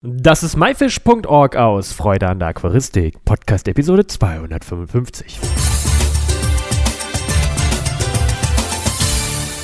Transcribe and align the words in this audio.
Das 0.00 0.44
ist 0.44 0.56
myfish.org 0.56 1.56
aus 1.56 1.92
Freude 1.92 2.28
an 2.28 2.38
der 2.38 2.46
Aquaristik, 2.48 3.24
Podcast 3.24 3.66
Episode 3.66 4.06
255. 4.06 5.40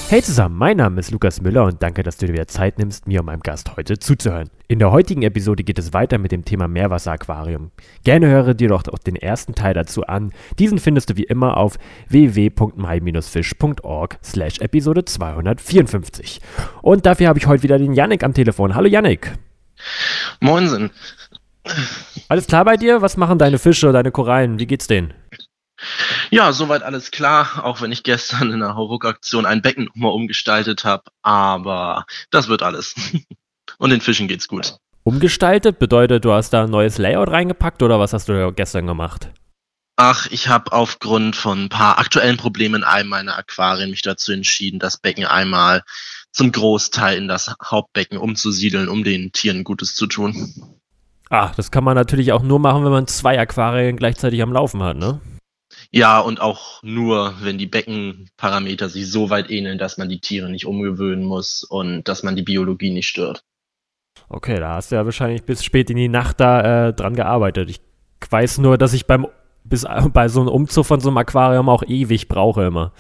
Hey 0.09 0.23
zusammen, 0.23 0.59
mein 0.59 0.79
Name 0.79 0.99
ist 0.99 1.13
Lukas 1.13 1.41
Müller 1.41 1.67
und 1.67 1.81
danke, 1.85 2.03
dass 2.03 2.17
du 2.17 2.27
dir 2.27 2.33
wieder 2.33 2.49
Zeit 2.49 2.81
nimmst, 2.81 3.07
mir 3.07 3.21
und 3.21 3.27
meinem 3.27 3.43
Gast 3.43 3.77
heute 3.77 4.01
zuzuhören. 4.01 4.51
In 4.67 4.81
der 4.81 4.91
heutigen 4.91 5.23
Episode 5.23 5.63
geht 5.63 5.79
es 5.79 5.93
weiter 5.93 6.19
mit 6.19 6.33
dem 6.33 6.45
Thema 6.45 6.67
Meerwasseraquarium. 6.67 7.71
Gerne 8.03 8.27
höre 8.27 8.55
dir 8.55 8.71
doch 8.71 8.83
auch 8.89 8.99
den 8.99 9.15
ersten 9.15 9.55
Teil 9.55 9.75
dazu 9.75 10.05
an. 10.05 10.33
Diesen 10.59 10.81
findest 10.81 11.11
du 11.11 11.17
wie 11.17 11.23
immer 11.23 11.57
auf 11.57 11.77
www.my-fish.org 12.09 14.19
slash 14.25 14.59
Episode 14.59 15.05
254. 15.05 16.41
Und 16.83 17.07
dafür 17.07 17.29
habe 17.29 17.39
ich 17.39 17.47
heute 17.47 17.63
wieder 17.63 17.79
den 17.79 17.93
Yannick 17.93 18.25
am 18.25 18.35
Telefon. 18.35 18.75
Hallo 18.75 18.89
Yannick. 18.89 19.31
Moinsen. 20.41 20.91
Alles 22.29 22.47
klar 22.47 22.65
bei 22.65 22.77
dir? 22.77 23.03
Was 23.03 23.17
machen 23.17 23.39
deine 23.39 23.59
Fische, 23.59 23.93
deine 23.93 24.11
Korallen? 24.11 24.59
Wie 24.59 24.67
geht's 24.67 24.87
denen? 24.87 25.15
Ja, 26.31 26.53
soweit 26.53 26.83
alles 26.83 27.11
klar, 27.11 27.65
auch 27.65 27.81
wenn 27.81 27.93
ich 27.93 28.03
gestern 28.03 28.53
in 28.53 28.63
einer 28.63 28.75
Hauruck-Aktion 28.75 29.47
ein 29.47 29.63
Becken 29.63 29.85
nochmal 29.85 30.13
umgestaltet 30.13 30.85
habe, 30.85 31.05
aber 31.23 32.07
das 32.31 32.49
wird 32.49 32.63
alles. 32.63 32.95
Und 33.79 33.91
den 33.91 34.01
Fischen 34.01 34.29
geht's 34.29 34.49
gut. 34.49 34.77
Umgestaltet 35.03 35.79
bedeutet, 35.79 36.25
du 36.25 36.33
hast 36.33 36.51
da 36.51 36.65
ein 36.65 36.71
neues 36.71 36.99
Layout 36.99 37.31
reingepackt 37.31 37.83
oder 37.83 37.99
was 37.99 38.13
hast 38.13 38.29
du 38.29 38.53
gestern 38.53 38.87
gemacht? 38.87 39.31
Ach, 39.97 40.27
ich 40.31 40.49
habe 40.49 40.73
aufgrund 40.73 41.37
von 41.37 41.65
ein 41.65 41.69
paar 41.69 41.99
aktuellen 41.99 42.37
Problemen 42.37 42.77
in 42.77 42.85
einem 42.85 43.11
meiner 43.11 43.37
Aquarien 43.39 43.91
mich 43.91 44.03
dazu 44.03 44.33
entschieden, 44.33 44.81
das 44.81 44.99
Becken 44.99 45.25
einmal 45.25 45.83
zum 46.35 46.53
Großteil 46.53 47.17
in 47.17 47.29
das 47.29 47.55
Hauptbecken 47.65 48.19
umzusiedeln, 48.19 48.89
um 48.89 49.05
den 49.05 49.33
Tieren 49.33 49.65
Gutes 49.65 49.95
zu 49.95 50.07
tun. 50.07 50.53
Ah, 51.31 51.53
das 51.57 51.71
kann 51.71 51.85
man 51.85 51.95
natürlich 51.95 52.33
auch 52.33 52.43
nur 52.43 52.59
machen, 52.59 52.85
wenn 52.85 52.93
man 52.93 53.07
zwei 53.07 53.39
Aquarien 53.41 53.97
gleichzeitig 53.97 54.43
am 54.43 54.53
Laufen 54.53 54.83
hat, 54.83 54.97
ne? 54.97 55.21
Ja, 55.91 56.21
und 56.21 56.41
auch 56.41 56.83
nur, 56.83 57.35
wenn 57.41 57.57
die 57.57 57.67
Beckenparameter 57.67 58.89
sich 58.89 59.11
so 59.11 59.31
weit 59.31 59.51
ähneln, 59.51 59.79
dass 59.79 59.97
man 59.97 60.09
die 60.09 60.21
Tiere 60.21 60.51
nicht 60.51 60.67
umgewöhnen 60.67 61.25
muss 61.25 61.63
und 61.63 62.09
dass 62.09 62.23
man 62.23 62.37
die 62.37 62.43
Biologie 62.43 62.91
nicht 62.91 63.09
stört. 63.09 63.45
Okay, 64.29 64.59
da 64.59 64.75
hast 64.75 64.91
du 64.91 64.97
ja 64.97 65.05
wahrscheinlich 65.05 65.45
bis 65.45 65.65
spät 65.65 65.91
in 65.91 65.97
die 65.97 66.09
Nacht 66.09 66.41
da 66.41 66.89
äh, 66.89 66.93
dran 66.93 67.15
gearbeitet. 67.15 67.71
Ich 67.71 67.81
weiß 68.29 68.59
nur, 68.59 68.79
dass 68.79 68.93
ich 68.93 69.07
beim 69.07 69.27
bis 69.65 69.87
bei 70.13 70.29
so 70.29 70.41
einem 70.41 70.51
Umzug 70.51 70.85
von 70.85 71.01
so 71.01 71.09
einem 71.09 71.19
Aquarium 71.19 71.69
auch 71.69 71.83
ewig 71.83 72.29
brauche 72.29 72.65
immer. 72.65 72.93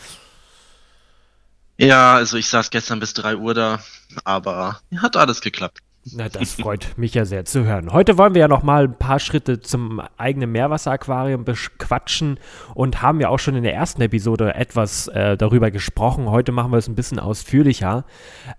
Ja, 1.84 2.14
also 2.14 2.36
ich 2.36 2.48
saß 2.48 2.70
gestern 2.70 3.00
bis 3.00 3.14
3 3.14 3.36
Uhr 3.36 3.54
da, 3.54 3.80
aber 4.24 4.80
hat 4.96 5.16
alles 5.16 5.40
geklappt. 5.40 5.78
Na, 6.12 6.28
das 6.28 6.54
freut 6.54 6.98
mich 6.98 7.14
ja 7.14 7.24
sehr 7.24 7.46
zu 7.46 7.64
hören. 7.64 7.90
Heute 7.92 8.18
wollen 8.18 8.34
wir 8.34 8.40
ja 8.40 8.48
noch 8.48 8.62
mal 8.62 8.84
ein 8.84 8.98
paar 8.98 9.18
Schritte 9.18 9.60
zum 9.60 10.02
eigenen 10.18 10.52
Meerwasseraquarium 10.52 11.44
bequatschen 11.44 12.38
und 12.74 13.00
haben 13.00 13.20
ja 13.20 13.30
auch 13.30 13.38
schon 13.38 13.56
in 13.56 13.62
der 13.62 13.74
ersten 13.74 14.02
Episode 14.02 14.54
etwas 14.54 15.08
äh, 15.08 15.38
darüber 15.38 15.70
gesprochen. 15.70 16.30
Heute 16.30 16.52
machen 16.52 16.72
wir 16.72 16.78
es 16.78 16.88
ein 16.88 16.94
bisschen 16.94 17.18
ausführlicher. 17.18 18.04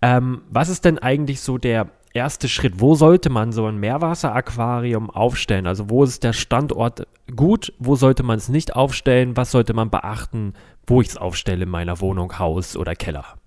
Ähm, 0.01 0.41
was 0.49 0.69
ist 0.69 0.85
denn 0.85 0.97
eigentlich 0.97 1.41
so 1.41 1.59
der 1.59 1.91
erste 2.15 2.47
Schritt? 2.47 2.79
Wo 2.79 2.95
sollte 2.95 3.29
man 3.29 3.51
so 3.51 3.67
ein 3.67 3.77
Meerwasseraquarium 3.77 5.11
aufstellen? 5.11 5.67
Also 5.67 5.89
wo 5.89 6.03
ist 6.03 6.23
der 6.23 6.33
Standort 6.33 7.07
gut? 7.35 7.73
Wo 7.77 7.95
sollte 7.95 8.23
man 8.23 8.37
es 8.37 8.49
nicht 8.49 8.75
aufstellen? 8.75 9.37
Was 9.37 9.51
sollte 9.51 9.73
man 9.73 9.91
beachten, 9.91 10.53
wo 10.87 11.01
ich 11.01 11.09
es 11.09 11.17
aufstelle 11.17 11.63
in 11.63 11.69
meiner 11.69 11.99
Wohnung, 11.99 12.39
Haus 12.39 12.75
oder 12.75 12.95
Keller? 12.95 13.37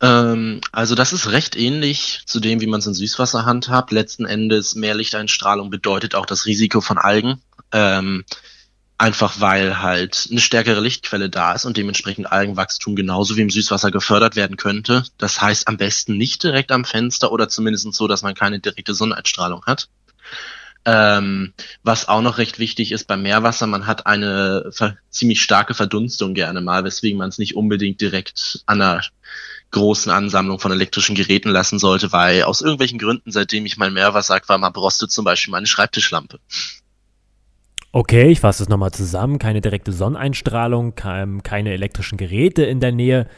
Ähm, 0.00 0.60
also 0.72 0.94
das 0.94 1.12
ist 1.12 1.30
recht 1.30 1.56
ähnlich 1.56 2.22
zu 2.26 2.40
dem, 2.40 2.60
wie 2.60 2.66
man 2.66 2.80
es 2.80 2.86
in 2.86 2.94
Süßwasser 2.94 3.44
handhabt. 3.44 3.92
Letzten 3.92 4.26
Endes 4.26 4.74
mehr 4.74 4.94
Lichteinstrahlung 4.94 5.70
bedeutet 5.70 6.14
auch 6.14 6.26
das 6.26 6.44
Risiko 6.44 6.80
von 6.80 6.98
Algen. 6.98 7.40
Ähm, 7.70 8.24
einfach 8.98 9.40
weil 9.40 9.80
halt 9.82 10.28
eine 10.30 10.40
stärkere 10.40 10.80
Lichtquelle 10.80 11.28
da 11.28 11.52
ist 11.54 11.64
und 11.64 11.76
dementsprechend 11.76 12.30
Algenwachstum 12.30 12.94
genauso 12.94 13.36
wie 13.36 13.40
im 13.40 13.50
Süßwasser 13.50 13.90
gefördert 13.90 14.36
werden 14.36 14.56
könnte. 14.56 15.04
Das 15.18 15.40
heißt 15.40 15.66
am 15.66 15.76
besten 15.76 16.16
nicht 16.16 16.42
direkt 16.42 16.70
am 16.70 16.84
Fenster 16.84 17.32
oder 17.32 17.48
zumindest 17.48 17.92
so, 17.94 18.06
dass 18.06 18.22
man 18.22 18.34
keine 18.34 18.60
direkte 18.60 18.94
Sonneneinstrahlung 18.94 19.64
hat. 19.66 19.88
Ähm, 20.84 21.52
was 21.84 22.08
auch 22.08 22.22
noch 22.22 22.38
recht 22.38 22.58
wichtig 22.58 22.90
ist 22.90 23.06
beim 23.06 23.22
Meerwasser, 23.22 23.66
man 23.68 23.86
hat 23.86 24.06
eine 24.06 24.70
ziemlich 25.10 25.40
starke 25.40 25.74
Verdunstung 25.74 26.34
gerne 26.34 26.60
mal, 26.60 26.82
weswegen 26.84 27.18
man 27.18 27.28
es 27.28 27.38
nicht 27.38 27.54
unbedingt 27.54 28.00
direkt 28.00 28.64
an 28.66 28.82
einer 28.82 29.02
großen 29.70 30.10
Ansammlung 30.10 30.58
von 30.58 30.72
elektrischen 30.72 31.14
Geräten 31.14 31.50
lassen 31.50 31.78
sollte, 31.78 32.12
weil 32.12 32.42
aus 32.42 32.60
irgendwelchen 32.60 32.98
Gründen, 32.98 33.30
seitdem 33.30 33.64
ich 33.64 33.76
mein 33.76 33.92
Meerwasser 33.92 34.40
mal 34.58 34.70
berostet 34.70 35.10
zum 35.10 35.24
Beispiel 35.24 35.52
meine 35.52 35.66
Schreibtischlampe. 35.66 36.40
Okay, 37.92 38.30
ich 38.30 38.40
fasse 38.40 38.60
das 38.60 38.68
nochmal 38.68 38.92
zusammen. 38.92 39.38
Keine 39.38 39.60
direkte 39.60 39.92
Sonneneinstrahlung, 39.92 40.94
keine 40.94 41.72
elektrischen 41.72 42.16
Geräte 42.16 42.64
in 42.64 42.80
der 42.80 42.92
Nähe. 42.92 43.28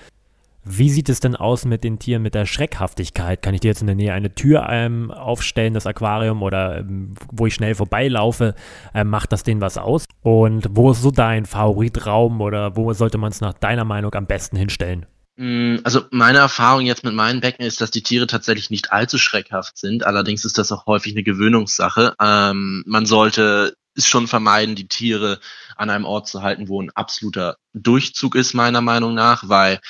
Wie 0.64 0.88
sieht 0.88 1.10
es 1.10 1.20
denn 1.20 1.36
aus 1.36 1.66
mit 1.66 1.84
den 1.84 1.98
Tieren, 1.98 2.22
mit 2.22 2.34
der 2.34 2.46
Schreckhaftigkeit? 2.46 3.42
Kann 3.42 3.54
ich 3.54 3.60
dir 3.60 3.68
jetzt 3.68 3.82
in 3.82 3.86
der 3.86 3.96
Nähe 3.96 4.14
eine 4.14 4.34
Tür 4.34 4.66
ähm, 4.70 5.10
aufstellen, 5.10 5.74
das 5.74 5.86
Aquarium, 5.86 6.42
oder 6.42 6.78
ähm, 6.78 7.14
wo 7.30 7.46
ich 7.46 7.54
schnell 7.54 7.74
vorbeilaufe, 7.74 8.54
ähm, 8.94 9.08
macht 9.08 9.32
das 9.32 9.42
denen 9.42 9.60
was 9.60 9.76
aus? 9.76 10.06
Und 10.22 10.68
wo 10.70 10.90
ist 10.90 11.02
so 11.02 11.10
dein 11.10 11.44
Favoritraum 11.44 12.40
oder 12.40 12.76
wo 12.76 12.92
sollte 12.94 13.18
man 13.18 13.30
es 13.30 13.42
nach 13.42 13.52
deiner 13.52 13.84
Meinung 13.84 14.14
am 14.14 14.26
besten 14.26 14.56
hinstellen? 14.56 15.04
Mm, 15.36 15.76
also 15.84 16.04
meine 16.10 16.38
Erfahrung 16.38 16.86
jetzt 16.86 17.04
mit 17.04 17.14
meinen 17.14 17.40
Becken 17.40 17.66
ist, 17.66 17.80
dass 17.80 17.90
die 17.90 18.02
Tiere 18.02 18.26
tatsächlich 18.26 18.70
nicht 18.70 18.90
allzu 18.90 19.18
schreckhaft 19.18 19.76
sind. 19.76 20.06
Allerdings 20.06 20.44
ist 20.44 20.56
das 20.56 20.72
auch 20.72 20.86
häufig 20.86 21.12
eine 21.12 21.24
Gewöhnungssache. 21.24 22.14
Ähm, 22.20 22.84
man 22.86 23.04
sollte 23.04 23.76
es 23.96 24.06
schon 24.06 24.26
vermeiden, 24.26 24.74
die 24.74 24.88
Tiere 24.88 25.40
an 25.76 25.90
einem 25.90 26.04
Ort 26.04 26.26
zu 26.26 26.42
halten, 26.42 26.68
wo 26.68 26.80
ein 26.80 26.90
absoluter 26.90 27.56
Durchzug 27.74 28.34
ist, 28.34 28.54
meiner 28.54 28.80
Meinung 28.80 29.14
nach, 29.14 29.48
weil 29.48 29.80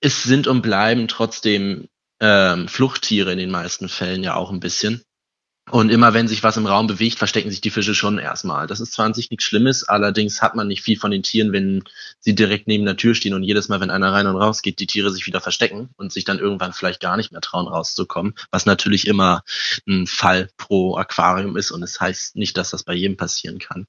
es 0.00 0.22
sind 0.22 0.46
und 0.46 0.62
bleiben 0.62 1.08
trotzdem 1.08 1.88
ähm, 2.20 2.68
Fluchttiere 2.68 3.32
in 3.32 3.38
den 3.38 3.50
meisten 3.50 3.88
Fällen 3.88 4.22
ja 4.22 4.34
auch 4.34 4.50
ein 4.50 4.60
bisschen. 4.60 5.02
Und 5.70 5.90
immer 5.90 6.14
wenn 6.14 6.28
sich 6.28 6.42
was 6.42 6.56
im 6.56 6.66
Raum 6.66 6.86
bewegt, 6.86 7.18
verstecken 7.18 7.50
sich 7.50 7.60
die 7.60 7.70
Fische 7.70 7.94
schon 7.94 8.18
erstmal. 8.18 8.66
Das 8.66 8.80
ist 8.80 8.92
zwar 8.92 9.06
an 9.06 9.14
sich 9.14 9.30
nichts 9.30 9.44
Schlimmes, 9.44 9.84
allerdings 9.84 10.40
hat 10.40 10.54
man 10.54 10.68
nicht 10.68 10.82
viel 10.82 10.98
von 10.98 11.10
den 11.10 11.22
Tieren, 11.22 11.52
wenn 11.52 11.84
sie 12.20 12.34
direkt 12.34 12.68
neben 12.68 12.84
der 12.84 12.96
Tür 12.96 13.14
stehen 13.14 13.34
und 13.34 13.42
jedes 13.42 13.68
Mal, 13.68 13.80
wenn 13.80 13.90
einer 13.90 14.12
rein 14.12 14.26
und 14.26 14.36
raus 14.36 14.62
geht, 14.62 14.80
die 14.80 14.86
Tiere 14.86 15.10
sich 15.10 15.26
wieder 15.26 15.40
verstecken 15.40 15.90
und 15.96 16.12
sich 16.12 16.24
dann 16.24 16.38
irgendwann 16.38 16.72
vielleicht 16.72 17.00
gar 17.00 17.16
nicht 17.16 17.32
mehr 17.32 17.40
trauen, 17.40 17.68
rauszukommen. 17.68 18.34
Was 18.50 18.66
natürlich 18.66 19.06
immer 19.06 19.42
ein 19.86 20.06
Fall 20.06 20.48
pro 20.56 20.96
Aquarium 20.96 21.56
ist 21.56 21.70
und 21.70 21.82
es 21.82 21.92
das 21.92 22.00
heißt 22.00 22.36
nicht, 22.36 22.56
dass 22.56 22.70
das 22.70 22.84
bei 22.84 22.94
jedem 22.94 23.16
passieren 23.16 23.58
kann. 23.58 23.86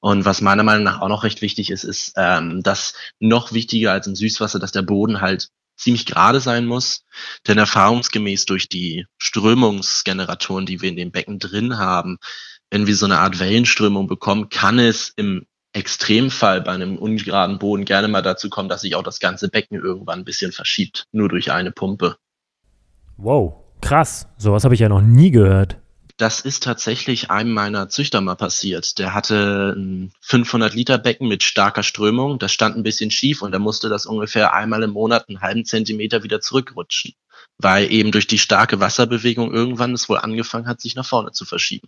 Und 0.00 0.24
was 0.24 0.40
meiner 0.40 0.62
Meinung 0.62 0.84
nach 0.84 1.00
auch 1.00 1.08
noch 1.08 1.24
recht 1.24 1.42
wichtig 1.42 1.70
ist, 1.70 1.82
ist, 1.82 2.12
ähm, 2.16 2.62
dass 2.62 2.94
noch 3.18 3.52
wichtiger 3.52 3.92
als 3.92 4.06
im 4.06 4.14
Süßwasser, 4.14 4.60
dass 4.60 4.70
der 4.70 4.82
Boden 4.82 5.20
halt 5.20 5.48
ziemlich 5.78 6.04
gerade 6.04 6.40
sein 6.40 6.66
muss. 6.66 7.04
Denn 7.46 7.56
erfahrungsgemäß 7.56 8.44
durch 8.44 8.68
die 8.68 9.06
Strömungsgeneratoren, 9.16 10.66
die 10.66 10.82
wir 10.82 10.90
in 10.90 10.96
dem 10.96 11.10
Becken 11.10 11.38
drin 11.38 11.78
haben, 11.78 12.18
wenn 12.70 12.86
wir 12.86 12.96
so 12.96 13.06
eine 13.06 13.18
Art 13.18 13.38
Wellenströmung 13.38 14.06
bekommen, 14.06 14.50
kann 14.50 14.78
es 14.78 15.12
im 15.16 15.46
Extremfall 15.72 16.60
bei 16.60 16.72
einem 16.72 16.98
ungeraden 16.98 17.58
Boden 17.58 17.84
gerne 17.84 18.08
mal 18.08 18.22
dazu 18.22 18.50
kommen, 18.50 18.68
dass 18.68 18.82
sich 18.82 18.94
auch 18.94 19.02
das 19.02 19.20
ganze 19.20 19.48
Becken 19.48 19.78
irgendwann 19.78 20.20
ein 20.20 20.24
bisschen 20.24 20.52
verschiebt, 20.52 21.06
nur 21.12 21.28
durch 21.28 21.52
eine 21.52 21.72
Pumpe. 21.72 22.16
Wow, 23.16 23.64
krass. 23.80 24.28
Sowas 24.38 24.64
habe 24.64 24.74
ich 24.74 24.80
ja 24.80 24.88
noch 24.88 25.00
nie 25.00 25.30
gehört. 25.30 25.78
Das 26.18 26.40
ist 26.40 26.64
tatsächlich 26.64 27.30
einem 27.30 27.52
meiner 27.52 27.88
Züchter 27.88 28.20
mal 28.20 28.34
passiert. 28.34 28.98
Der 28.98 29.14
hatte 29.14 29.74
ein 29.78 30.12
500 30.20 30.74
Liter 30.74 30.98
Becken 30.98 31.28
mit 31.28 31.44
starker 31.44 31.84
Strömung. 31.84 32.40
Das 32.40 32.52
stand 32.52 32.76
ein 32.76 32.82
bisschen 32.82 33.12
schief 33.12 33.40
und 33.40 33.52
er 33.52 33.60
musste 33.60 33.88
das 33.88 34.04
ungefähr 34.04 34.52
einmal 34.52 34.82
im 34.82 34.90
Monat 34.90 35.28
einen 35.28 35.42
halben 35.42 35.64
Zentimeter 35.64 36.24
wieder 36.24 36.40
zurückrutschen, 36.40 37.14
weil 37.58 37.92
eben 37.92 38.10
durch 38.10 38.26
die 38.26 38.38
starke 38.38 38.80
Wasserbewegung 38.80 39.54
irgendwann 39.54 39.92
es 39.92 40.08
wohl 40.08 40.18
angefangen 40.18 40.66
hat, 40.66 40.80
sich 40.80 40.96
nach 40.96 41.06
vorne 41.06 41.30
zu 41.30 41.44
verschieben. 41.44 41.86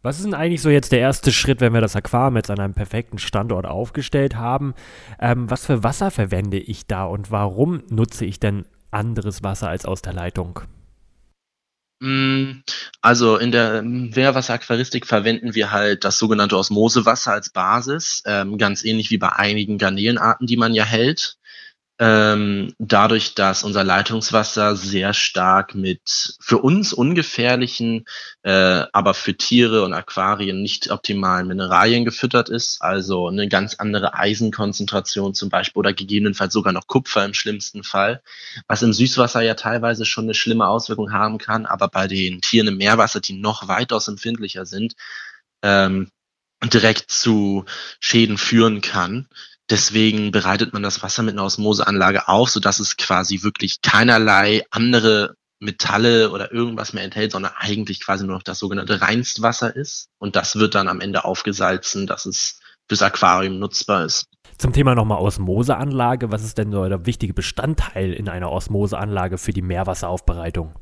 Was 0.00 0.16
ist 0.16 0.24
denn 0.24 0.32
eigentlich 0.32 0.62
so 0.62 0.70
jetzt 0.70 0.92
der 0.92 1.00
erste 1.00 1.32
Schritt, 1.32 1.60
wenn 1.60 1.74
wir 1.74 1.82
das 1.82 1.96
Aquarium 1.96 2.36
jetzt 2.36 2.50
an 2.50 2.60
einem 2.60 2.72
perfekten 2.72 3.18
Standort 3.18 3.66
aufgestellt 3.66 4.36
haben? 4.36 4.72
Ähm, 5.20 5.50
was 5.50 5.66
für 5.66 5.82
Wasser 5.82 6.10
verwende 6.10 6.58
ich 6.58 6.86
da 6.86 7.04
und 7.04 7.30
warum 7.30 7.82
nutze 7.90 8.24
ich 8.24 8.40
denn 8.40 8.64
anderes 8.90 9.42
Wasser 9.42 9.68
als 9.68 9.84
aus 9.84 10.00
der 10.00 10.14
Leitung? 10.14 10.60
Mm, 12.00 12.62
also 13.00 13.38
in 13.38 13.50
der 13.50 13.82
Meerwasseraquaristik 13.82 15.06
verwenden 15.06 15.54
wir 15.54 15.72
halt 15.72 16.04
das 16.04 16.18
sogenannte 16.18 16.56
Osmosewasser 16.56 17.32
als 17.32 17.50
Basis, 17.50 18.22
ähm, 18.24 18.56
ganz 18.56 18.84
ähnlich 18.84 19.10
wie 19.10 19.18
bei 19.18 19.30
einigen 19.32 19.78
Garnelenarten, 19.78 20.46
die 20.46 20.56
man 20.56 20.74
ja 20.74 20.84
hält. 20.84 21.37
Ähm, 22.00 22.74
dadurch, 22.78 23.34
dass 23.34 23.64
unser 23.64 23.82
Leitungswasser 23.82 24.76
sehr 24.76 25.14
stark 25.14 25.74
mit 25.74 26.36
für 26.40 26.58
uns 26.58 26.92
ungefährlichen, 26.92 28.04
äh, 28.42 28.84
aber 28.92 29.14
für 29.14 29.36
Tiere 29.36 29.82
und 29.82 29.92
Aquarien 29.92 30.62
nicht 30.62 30.92
optimalen 30.92 31.48
Mineralien 31.48 32.04
gefüttert 32.04 32.50
ist, 32.50 32.80
also 32.82 33.26
eine 33.26 33.48
ganz 33.48 33.74
andere 33.74 34.14
Eisenkonzentration 34.14 35.34
zum 35.34 35.48
Beispiel 35.48 35.80
oder 35.80 35.92
gegebenenfalls 35.92 36.52
sogar 36.52 36.72
noch 36.72 36.86
Kupfer 36.86 37.24
im 37.24 37.34
schlimmsten 37.34 37.82
Fall, 37.82 38.22
was 38.68 38.82
im 38.82 38.92
Süßwasser 38.92 39.40
ja 39.40 39.54
teilweise 39.54 40.04
schon 40.04 40.24
eine 40.24 40.34
schlimme 40.34 40.68
Auswirkung 40.68 41.12
haben 41.12 41.38
kann, 41.38 41.66
aber 41.66 41.88
bei 41.88 42.06
den 42.06 42.40
Tieren 42.40 42.68
im 42.68 42.76
Meerwasser, 42.76 43.20
die 43.20 43.32
noch 43.32 43.66
weitaus 43.66 44.06
empfindlicher 44.06 44.66
sind, 44.66 44.94
ähm, 45.62 46.12
direkt 46.64 47.10
zu 47.10 47.64
Schäden 48.00 48.38
führen 48.38 48.80
kann. 48.80 49.28
Deswegen 49.70 50.30
bereitet 50.30 50.72
man 50.72 50.82
das 50.82 51.02
Wasser 51.02 51.22
mit 51.22 51.34
einer 51.34 51.44
Osmoseanlage 51.44 52.28
auf, 52.28 52.48
sodass 52.50 52.80
es 52.80 52.96
quasi 52.96 53.42
wirklich 53.42 53.82
keinerlei 53.82 54.64
andere 54.70 55.34
Metalle 55.60 56.30
oder 56.30 56.52
irgendwas 56.52 56.92
mehr 56.92 57.04
enthält, 57.04 57.32
sondern 57.32 57.52
eigentlich 57.56 58.02
quasi 58.02 58.24
nur 58.24 58.36
noch 58.36 58.42
das 58.42 58.58
sogenannte 58.58 59.00
Reinstwasser 59.00 59.74
ist. 59.74 60.08
Und 60.18 60.36
das 60.36 60.56
wird 60.56 60.74
dann 60.74 60.88
am 60.88 61.00
Ende 61.00 61.24
aufgesalzen, 61.24 62.06
dass 62.06 62.26
es 62.26 62.60
fürs 62.88 63.02
Aquarium 63.02 63.58
nutzbar 63.58 64.04
ist. 64.04 64.28
Zum 64.56 64.72
Thema 64.72 64.94
nochmal 64.94 65.18
Osmoseanlage. 65.18 66.32
Was 66.32 66.44
ist 66.44 66.58
denn 66.58 66.72
so 66.72 66.88
der 66.88 67.06
wichtige 67.06 67.34
Bestandteil 67.34 68.12
in 68.12 68.28
einer 68.28 68.50
Osmoseanlage 68.50 69.38
für 69.38 69.52
die 69.52 69.62
Meerwasseraufbereitung? 69.62 70.74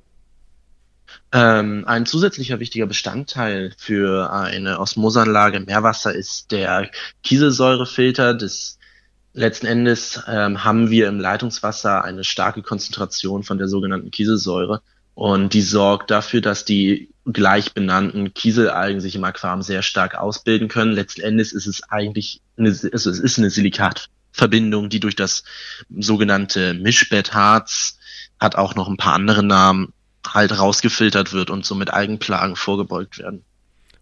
Ähm, 1.32 1.84
ein 1.86 2.06
zusätzlicher 2.06 2.60
wichtiger 2.60 2.86
Bestandteil 2.86 3.72
für 3.78 4.32
eine 4.32 4.80
Osmoseanlage 4.80 5.60
Meerwasser 5.60 6.14
ist 6.14 6.50
der 6.52 6.90
Kieselsäurefilter. 7.22 8.34
Das 8.34 8.75
letzten 9.36 9.66
Endes 9.66 10.20
ähm, 10.26 10.64
haben 10.64 10.90
wir 10.90 11.08
im 11.08 11.20
Leitungswasser 11.20 12.02
eine 12.02 12.24
starke 12.24 12.62
Konzentration 12.62 13.42
von 13.42 13.58
der 13.58 13.68
sogenannten 13.68 14.10
Kieselsäure 14.10 14.82
und 15.14 15.54
die 15.54 15.62
sorgt 15.62 16.10
dafür, 16.10 16.40
dass 16.40 16.64
die 16.64 17.10
gleich 17.24 17.72
benannten 17.72 18.34
Kieselalgen 18.34 19.00
sich 19.00 19.14
im 19.14 19.24
Aquarium 19.24 19.62
sehr 19.62 19.82
stark 19.82 20.14
ausbilden 20.14 20.68
können. 20.68 20.92
Letzten 20.92 21.22
Endes 21.22 21.52
ist 21.52 21.66
es 21.66 21.82
eigentlich 21.90 22.42
eine, 22.58 22.68
also 22.68 23.10
es 23.10 23.18
ist 23.18 23.38
eine 23.38 23.50
Silikatverbindung, 23.50 24.90
die 24.90 25.00
durch 25.00 25.16
das 25.16 25.44
sogenannte 25.98 26.74
Mischbettharz 26.74 27.98
hat 28.38 28.56
auch 28.56 28.74
noch 28.74 28.88
ein 28.88 28.98
paar 28.98 29.14
andere 29.14 29.42
Namen 29.42 29.92
halt 30.26 30.58
rausgefiltert 30.58 31.32
wird 31.32 31.50
und 31.50 31.64
somit 31.64 31.92
Algenplagen 31.92 32.56
vorgebeugt 32.56 33.18
werden. 33.18 33.45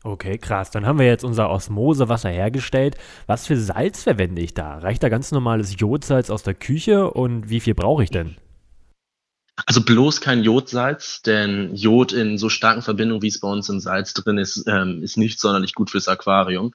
Okay, 0.06 0.37
krass. 0.37 0.71
Dann 0.71 0.85
haben 0.85 0.99
wir 0.99 1.06
jetzt 1.06 1.25
unser 1.25 1.49
Osmosewasser 1.49 2.29
hergestellt. 2.29 2.97
Was 3.27 3.47
für 3.47 3.56
Salz 3.56 4.03
verwende 4.03 4.43
ich 4.43 4.53
da? 4.53 4.77
Reicht 4.77 5.03
da 5.03 5.09
ganz 5.09 5.33
normales 5.33 5.81
Jodsalz 5.81 6.29
aus 6.29 6.43
der 6.43 6.53
Küche 6.53 7.11
und 7.11 7.49
wie 7.49 7.61
viel 7.61 7.75
brauche 7.75 8.05
ich 8.05 8.11
denn? 8.11 8.37
Also 9.65 9.83
bloß 9.83 10.21
kein 10.21 10.43
Jodsalz, 10.43 11.23
denn 11.23 11.75
Jod 11.75 12.12
in 12.12 12.37
so 12.37 12.51
starken 12.51 12.83
Verbindungen, 12.83 13.23
wie 13.23 13.29
es 13.29 13.41
bei 13.41 13.49
uns 13.49 13.71
im 13.71 13.81
Salz 13.81 14.12
drin 14.12 14.37
ist, 14.37 14.65
ähm, 14.67 15.03
ist 15.03 15.17
nicht 15.17 15.41
sonderlich 15.41 15.75
gut 15.75 15.91
fürs 15.91 16.09
Aquarium. 16.09 16.75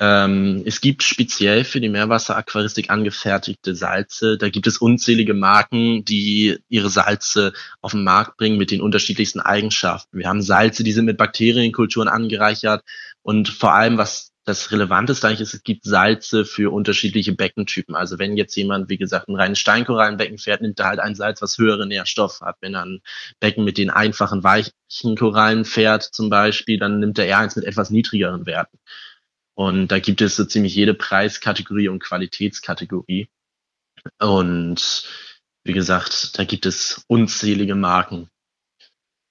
Ähm, 0.00 0.62
es 0.66 0.80
gibt 0.80 1.04
speziell 1.04 1.64
für 1.64 1.80
die 1.80 1.88
Meerwasseraquaristik 1.88 2.90
angefertigte 2.90 3.74
Salze. 3.76 4.36
Da 4.36 4.48
gibt 4.48 4.66
es 4.66 4.78
unzählige 4.78 5.34
Marken, 5.34 6.04
die 6.04 6.58
ihre 6.68 6.90
Salze 6.90 7.52
auf 7.80 7.92
den 7.92 8.02
Markt 8.02 8.36
bringen 8.36 8.58
mit 8.58 8.70
den 8.72 8.80
unterschiedlichsten 8.82 9.40
Eigenschaften. 9.40 10.18
Wir 10.18 10.28
haben 10.28 10.42
Salze, 10.42 10.82
die 10.82 10.92
sind 10.92 11.04
mit 11.04 11.16
Bakterienkulturen 11.16 12.08
angereichert 12.08 12.82
und 13.22 13.48
vor 13.48 13.74
allem, 13.74 13.96
was 13.96 14.32
das 14.44 14.70
Relevanteste 14.72 15.26
eigentlich 15.26 15.40
ist, 15.40 15.54
es 15.54 15.62
gibt 15.62 15.84
Salze 15.84 16.44
für 16.44 16.72
unterschiedliche 16.72 17.32
Beckentypen. 17.32 17.94
Also 17.94 18.18
wenn 18.18 18.36
jetzt 18.36 18.54
jemand, 18.56 18.90
wie 18.90 18.98
gesagt, 18.98 19.28
ein 19.28 19.36
reines 19.36 19.58
Steinkorallenbecken 19.58 20.38
fährt, 20.38 20.60
nimmt 20.60 20.78
er 20.80 20.86
halt 20.86 21.00
ein 21.00 21.14
Salz, 21.14 21.40
was 21.40 21.56
höhere 21.56 21.86
Nährstoffe 21.86 22.42
hat. 22.42 22.56
Wenn 22.60 22.74
er 22.74 22.84
ein 22.84 23.00
Becken 23.40 23.64
mit 23.64 23.78
den 23.78 23.88
einfachen, 23.90 24.44
weichen 24.44 25.16
Korallen 25.16 25.64
fährt 25.64 26.02
zum 26.02 26.28
Beispiel, 26.28 26.78
dann 26.78 27.00
nimmt 27.00 27.18
er 27.18 27.26
eher 27.26 27.38
eins 27.38 27.56
mit 27.56 27.64
etwas 27.64 27.88
niedrigeren 27.88 28.44
Werten. 28.44 28.78
Und 29.54 29.88
da 29.88 29.98
gibt 30.00 30.20
es 30.20 30.36
so 30.36 30.44
ziemlich 30.44 30.74
jede 30.74 30.94
Preiskategorie 30.94 31.88
und 31.88 32.02
Qualitätskategorie. 32.02 33.28
Und 34.20 35.08
wie 35.64 35.72
gesagt, 35.72 36.38
da 36.38 36.44
gibt 36.44 36.66
es 36.66 37.04
unzählige 37.08 37.74
Marken, 37.74 38.28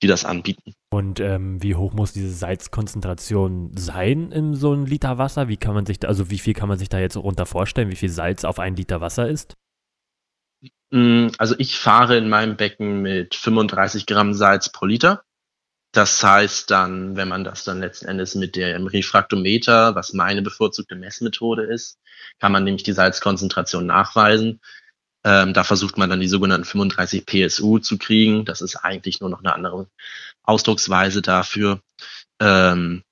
die 0.01 0.07
das 0.07 0.25
anbieten. 0.25 0.73
Und 0.89 1.19
ähm, 1.19 1.61
wie 1.61 1.75
hoch 1.75 1.93
muss 1.93 2.13
diese 2.13 2.31
Salzkonzentration 2.31 3.71
sein 3.75 4.31
in 4.31 4.55
so 4.55 4.71
einem 4.71 4.85
Liter 4.85 5.17
Wasser? 5.17 5.47
Wie 5.47 5.57
kann 5.57 5.73
man 5.73 5.85
sich 5.85 5.99
da, 5.99 6.07
also 6.07 6.29
wie 6.29 6.39
viel 6.39 6.53
kann 6.53 6.69
man 6.69 6.77
sich 6.77 6.89
da 6.89 6.99
jetzt 6.99 7.17
runter 7.17 7.45
vorstellen, 7.45 7.91
wie 7.91 7.95
viel 7.95 8.09
Salz 8.09 8.43
auf 8.43 8.59
ein 8.59 8.75
Liter 8.75 9.01
Wasser 9.01 9.27
ist? 9.27 9.55
Mm, 10.91 11.27
also 11.37 11.55
ich 11.57 11.77
fahre 11.77 12.17
in 12.17 12.29
meinem 12.29 12.55
Becken 12.55 13.01
mit 13.01 13.35
35 13.35 14.05
Gramm 14.05 14.33
Salz 14.33 14.71
pro 14.71 14.85
Liter. 14.85 15.23
Das 15.93 16.23
heißt 16.23 16.71
dann, 16.71 17.15
wenn 17.15 17.27
man 17.27 17.43
das 17.43 17.63
dann 17.63 17.79
letzten 17.79 18.07
Endes 18.07 18.33
mit 18.33 18.55
dem 18.55 18.87
Refraktometer, 18.87 19.93
was 19.93 20.13
meine 20.13 20.41
bevorzugte 20.41 20.95
Messmethode 20.95 21.63
ist, 21.63 21.99
kann 22.39 22.51
man 22.51 22.63
nämlich 22.63 22.81
die 22.81 22.93
Salzkonzentration 22.93 23.85
nachweisen. 23.85 24.59
Ähm, 25.23 25.53
da 25.53 25.63
versucht 25.63 25.99
man 25.99 26.09
dann 26.09 26.19
die 26.19 26.27
sogenannten 26.27 26.65
35 26.65 27.27
PSU 27.27 27.77
zu 27.77 27.99
kriegen. 27.99 28.43
Das 28.43 28.61
ist 28.61 28.75
eigentlich 28.77 29.21
nur 29.21 29.29
noch 29.29 29.39
eine 29.39 29.53
andere 29.53 29.87
Ausdrucksweise 30.41 31.21
dafür. 31.21 31.79
Ähm, 32.39 33.03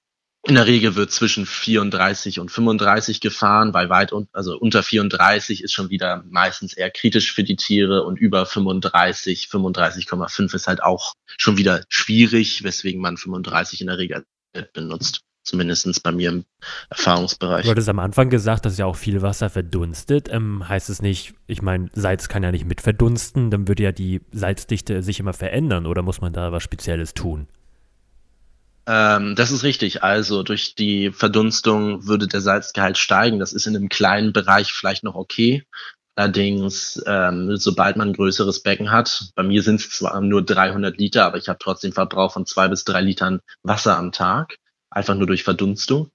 in 0.43 0.55
der 0.55 0.65
Regel 0.65 0.95
wird 0.95 1.11
zwischen 1.11 1.45
34 1.45 2.39
und 2.39 2.49
35 2.49 3.21
gefahren, 3.21 3.73
weil 3.73 3.89
weit 3.89 4.11
un 4.11 4.27
also 4.33 4.57
unter 4.57 4.81
34 4.81 5.63
ist 5.63 5.71
schon 5.71 5.89
wieder 5.91 6.23
meistens 6.29 6.73
eher 6.73 6.89
kritisch 6.89 7.31
für 7.31 7.43
die 7.43 7.55
Tiere 7.55 8.03
und 8.03 8.17
über 8.17 8.45
35, 8.45 9.49
35,5 9.51 10.55
ist 10.55 10.67
halt 10.67 10.81
auch 10.81 11.13
schon 11.37 11.57
wieder 11.57 11.83
schwierig, 11.89 12.63
weswegen 12.63 13.01
man 13.01 13.17
35 13.17 13.81
in 13.81 13.87
der 13.87 13.99
Regel 13.99 14.25
benutzt. 14.73 15.21
Zumindest 15.43 16.03
bei 16.03 16.11
mir 16.11 16.29
im 16.29 16.45
Erfahrungsbereich. 16.91 17.65
Du 17.65 17.71
hattest 17.71 17.89
am 17.89 17.97
Anfang 17.97 18.29
gesagt, 18.29 18.65
dass 18.65 18.77
ja 18.77 18.85
auch 18.85 18.95
viel 18.95 19.23
Wasser 19.23 19.49
verdunstet. 19.49 20.29
Ähm, 20.31 20.67
heißt 20.69 20.89
es 20.91 21.01
nicht, 21.01 21.33
ich 21.47 21.63
meine, 21.63 21.89
Salz 21.93 22.29
kann 22.29 22.43
ja 22.43 22.51
nicht 22.51 22.65
mit 22.65 22.79
verdunsten, 22.79 23.49
dann 23.49 23.67
würde 23.67 23.81
ja 23.81 23.91
die 23.91 24.21
Salzdichte 24.31 25.01
sich 25.01 25.19
immer 25.19 25.33
verändern 25.33 25.87
oder 25.87 26.03
muss 26.03 26.21
man 26.21 26.31
da 26.31 26.51
was 26.51 26.61
Spezielles 26.61 27.15
tun? 27.15 27.47
Ähm, 28.87 29.35
das 29.35 29.51
ist 29.51 29.63
richtig. 29.63 30.03
Also 30.03 30.43
durch 30.43 30.75
die 30.75 31.11
Verdunstung 31.11 32.07
würde 32.07 32.27
der 32.27 32.41
Salzgehalt 32.41 32.97
steigen. 32.97 33.39
Das 33.39 33.53
ist 33.53 33.67
in 33.67 33.75
einem 33.75 33.89
kleinen 33.89 34.33
Bereich 34.33 34.73
vielleicht 34.73 35.03
noch 35.03 35.15
okay. 35.15 35.65
Allerdings, 36.15 37.01
ähm, 37.07 37.55
sobald 37.57 37.95
man 37.95 38.09
ein 38.09 38.13
größeres 38.13 38.63
Becken 38.63 38.91
hat, 38.91 39.31
bei 39.35 39.43
mir 39.43 39.63
sind 39.63 39.79
es 39.79 39.89
zwar 39.91 40.19
nur 40.21 40.43
300 40.43 40.97
Liter, 40.97 41.25
aber 41.25 41.37
ich 41.37 41.47
habe 41.47 41.59
trotzdem 41.59 41.93
Verbrauch 41.93 42.33
von 42.33 42.45
zwei 42.45 42.67
bis 42.67 42.83
drei 42.83 43.01
Litern 43.01 43.39
Wasser 43.63 43.97
am 43.97 44.11
Tag, 44.11 44.57
einfach 44.89 45.15
nur 45.15 45.27
durch 45.27 45.43
Verdunstung. 45.43 46.11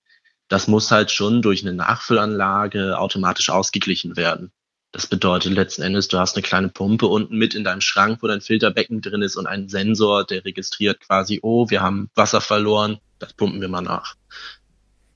Das 0.48 0.68
muss 0.68 0.90
halt 0.90 1.10
schon 1.10 1.42
durch 1.42 1.62
eine 1.62 1.72
Nachfüllanlage 1.72 2.98
automatisch 2.98 3.50
ausgeglichen 3.50 4.16
werden. 4.16 4.52
Das 4.92 5.06
bedeutet 5.06 5.52
letzten 5.52 5.82
Endes, 5.82 6.08
du 6.08 6.18
hast 6.18 6.36
eine 6.36 6.42
kleine 6.42 6.68
Pumpe 6.68 7.06
unten 7.06 7.36
mit 7.36 7.54
in 7.54 7.64
deinem 7.64 7.80
Schrank, 7.80 8.22
wo 8.22 8.28
dein 8.28 8.40
Filterbecken 8.40 9.02
drin 9.02 9.22
ist 9.22 9.36
und 9.36 9.46
einen 9.46 9.68
Sensor, 9.68 10.24
der 10.24 10.44
registriert 10.44 11.00
quasi, 11.00 11.40
oh, 11.42 11.68
wir 11.68 11.82
haben 11.82 12.08
Wasser 12.14 12.40
verloren, 12.40 12.98
das 13.18 13.34
pumpen 13.34 13.60
wir 13.60 13.68
mal 13.68 13.82
nach. 13.82 14.14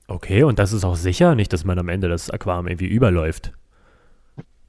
Okay, 0.07 0.43
und 0.43 0.59
das 0.59 0.73
ist 0.73 0.83
auch 0.83 0.97
sicher, 0.97 1.35
nicht, 1.35 1.53
dass 1.53 1.63
man 1.63 1.79
am 1.79 1.89
Ende 1.89 2.09
das 2.09 2.29
Aquarium 2.29 2.67
irgendwie 2.67 2.87
überläuft. 2.87 3.53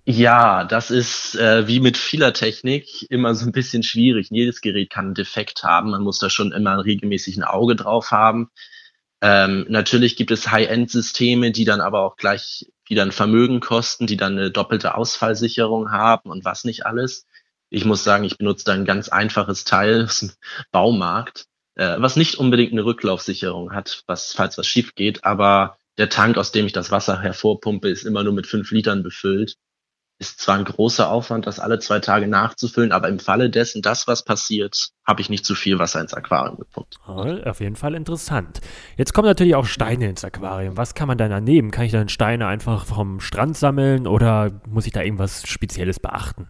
Ja, 0.04 0.64
das 0.64 0.90
ist 0.90 1.36
äh, 1.36 1.68
wie 1.68 1.78
mit 1.78 1.96
vieler 1.96 2.32
Technik 2.32 3.08
immer 3.10 3.34
so 3.36 3.46
ein 3.46 3.52
bisschen 3.52 3.84
schwierig. 3.84 4.28
Jedes 4.30 4.60
Gerät 4.60 4.90
kann 4.90 5.06
einen 5.06 5.14
Defekt 5.14 5.62
haben. 5.62 5.90
Man 5.90 6.02
muss 6.02 6.18
da 6.18 6.28
schon 6.28 6.50
immer 6.50 6.84
regelmäßig 6.84 7.36
ein 7.36 7.44
Auge 7.44 7.76
drauf 7.76 8.10
haben. 8.10 8.50
Ähm, 9.20 9.64
natürlich 9.68 10.16
gibt 10.16 10.32
es 10.32 10.50
High-End-Systeme, 10.50 11.52
die 11.52 11.64
dann 11.64 11.80
aber 11.80 12.00
auch 12.00 12.16
gleich 12.16 12.66
die 12.92 12.96
dann 12.96 13.10
Vermögen 13.10 13.60
kosten, 13.60 14.06
die 14.06 14.18
dann 14.18 14.36
eine 14.36 14.50
doppelte 14.50 14.94
Ausfallsicherung 14.94 15.90
haben 15.92 16.28
und 16.28 16.44
was 16.44 16.64
nicht 16.64 16.84
alles. 16.84 17.26
Ich 17.70 17.86
muss 17.86 18.04
sagen, 18.04 18.24
ich 18.24 18.36
benutze 18.36 18.66
da 18.66 18.74
ein 18.74 18.84
ganz 18.84 19.08
einfaches 19.08 19.64
Teil 19.64 20.04
aus 20.04 20.20
dem 20.20 20.32
Baumarkt, 20.72 21.46
äh, 21.74 21.96
was 22.00 22.16
nicht 22.16 22.34
unbedingt 22.34 22.72
eine 22.72 22.84
Rücklaufsicherung 22.84 23.72
hat, 23.72 24.02
was, 24.06 24.34
falls 24.34 24.58
was 24.58 24.66
schief 24.66 24.94
geht, 24.94 25.24
aber 25.24 25.78
der 25.96 26.10
Tank, 26.10 26.36
aus 26.36 26.52
dem 26.52 26.66
ich 26.66 26.74
das 26.74 26.90
Wasser 26.90 27.18
hervorpumpe, 27.18 27.88
ist 27.88 28.04
immer 28.04 28.24
nur 28.24 28.34
mit 28.34 28.46
fünf 28.46 28.70
Litern 28.72 29.02
befüllt 29.02 29.56
ist 30.22 30.40
zwar 30.40 30.56
ein 30.56 30.64
großer 30.64 31.10
Aufwand, 31.10 31.46
das 31.48 31.58
alle 31.58 31.80
zwei 31.80 31.98
Tage 31.98 32.28
nachzufüllen, 32.28 32.92
aber 32.92 33.08
im 33.08 33.18
Falle 33.18 33.50
dessen, 33.50 33.82
das 33.82 34.06
was 34.06 34.24
passiert, 34.24 34.90
habe 35.04 35.20
ich 35.20 35.28
nicht 35.28 35.44
zu 35.44 35.56
viel 35.56 35.80
Wasser 35.80 36.00
ins 36.00 36.14
Aquarium 36.14 36.58
gepumpt. 36.58 36.98
auf 37.04 37.60
jeden 37.60 37.74
Fall 37.74 37.94
interessant. 37.94 38.60
Jetzt 38.96 39.12
kommen 39.12 39.26
natürlich 39.26 39.56
auch 39.56 39.66
Steine 39.66 40.08
ins 40.08 40.24
Aquarium. 40.24 40.76
Was 40.76 40.94
kann 40.94 41.08
man 41.08 41.18
da 41.18 41.40
nehmen? 41.40 41.72
Kann 41.72 41.84
ich 41.84 41.92
dann 41.92 42.08
Steine 42.08 42.46
einfach 42.46 42.86
vom 42.86 43.18
Strand 43.20 43.56
sammeln 43.56 44.06
oder 44.06 44.62
muss 44.68 44.86
ich 44.86 44.92
da 44.92 45.02
irgendwas 45.02 45.46
Spezielles 45.46 45.98
beachten? 45.98 46.48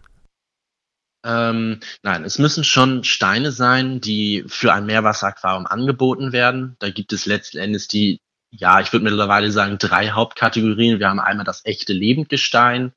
Ähm, 1.25 1.79
nein, 2.03 2.23
es 2.25 2.37
müssen 2.37 2.63
schon 2.63 3.03
Steine 3.03 3.51
sein, 3.51 4.01
die 4.01 4.43
für 4.47 4.71
ein 4.71 4.85
Meerwasseraquarium 4.85 5.65
angeboten 5.65 6.31
werden. 6.31 6.75
Da 6.77 6.91
gibt 6.91 7.11
es 7.11 7.25
letzten 7.25 7.57
Endes 7.57 7.87
die, 7.87 8.19
ja, 8.51 8.81
ich 8.81 8.93
würde 8.93 9.05
mittlerweile 9.05 9.51
sagen, 9.51 9.77
drei 9.79 10.11
Hauptkategorien. 10.11 10.99
Wir 10.99 11.09
haben 11.09 11.19
einmal 11.19 11.45
das 11.45 11.65
echte 11.65 11.93
Lebendgestein, 11.93 12.93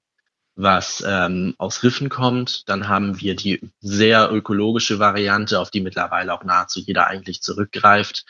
was 0.56 1.04
ähm, 1.06 1.54
aus 1.58 1.82
Riffen 1.82 2.08
kommt. 2.08 2.68
Dann 2.68 2.88
haben 2.88 3.20
wir 3.20 3.36
die 3.36 3.60
sehr 3.80 4.32
ökologische 4.32 4.98
Variante, 4.98 5.60
auf 5.60 5.70
die 5.70 5.82
mittlerweile 5.82 6.32
auch 6.32 6.44
nahezu 6.44 6.80
jeder 6.80 7.06
eigentlich 7.06 7.42
zurückgreift, 7.42 8.24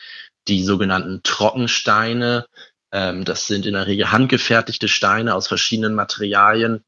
die 0.47 0.63
sogenannten 0.63 1.21
Trockensteine. 1.23 2.45
Ähm, 2.91 3.23
das 3.23 3.47
sind 3.47 3.65
in 3.65 3.73
der 3.73 3.87
Regel 3.87 4.11
handgefertigte 4.11 4.89
Steine 4.89 5.35
aus 5.35 5.47
verschiedenen 5.47 5.95
Materialien, 5.95 6.83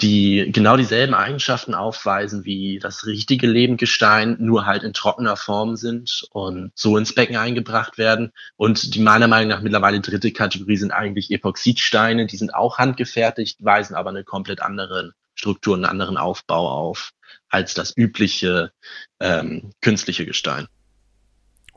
die 0.00 0.50
genau 0.52 0.76
dieselben 0.76 1.14
Eigenschaften 1.14 1.74
aufweisen 1.74 2.44
wie 2.44 2.78
das 2.78 3.06
richtige 3.06 3.46
Lebendgestein, 3.46 4.36
nur 4.38 4.66
halt 4.66 4.82
in 4.82 4.92
trockener 4.92 5.36
Form 5.36 5.76
sind 5.76 6.24
und 6.30 6.72
so 6.74 6.96
ins 6.96 7.14
Becken 7.14 7.36
eingebracht 7.36 7.98
werden. 7.98 8.32
Und 8.56 8.94
die 8.94 9.00
meiner 9.00 9.28
Meinung 9.28 9.48
nach 9.48 9.62
mittlerweile 9.62 10.00
dritte 10.00 10.32
Kategorie 10.32 10.76
sind 10.76 10.92
eigentlich 10.92 11.30
Epoxidsteine, 11.30 12.26
die 12.26 12.36
sind 12.36 12.54
auch 12.54 12.78
handgefertigt, 12.78 13.64
weisen 13.64 13.94
aber 13.94 14.10
eine 14.10 14.24
komplett 14.24 14.62
andere 14.62 15.12
Struktur, 15.34 15.74
einen 15.74 15.84
anderen 15.84 16.16
Aufbau 16.16 16.68
auf 16.68 17.10
als 17.48 17.74
das 17.74 17.96
übliche 17.96 18.72
ähm, 19.20 19.72
künstliche 19.80 20.26
Gestein. 20.26 20.68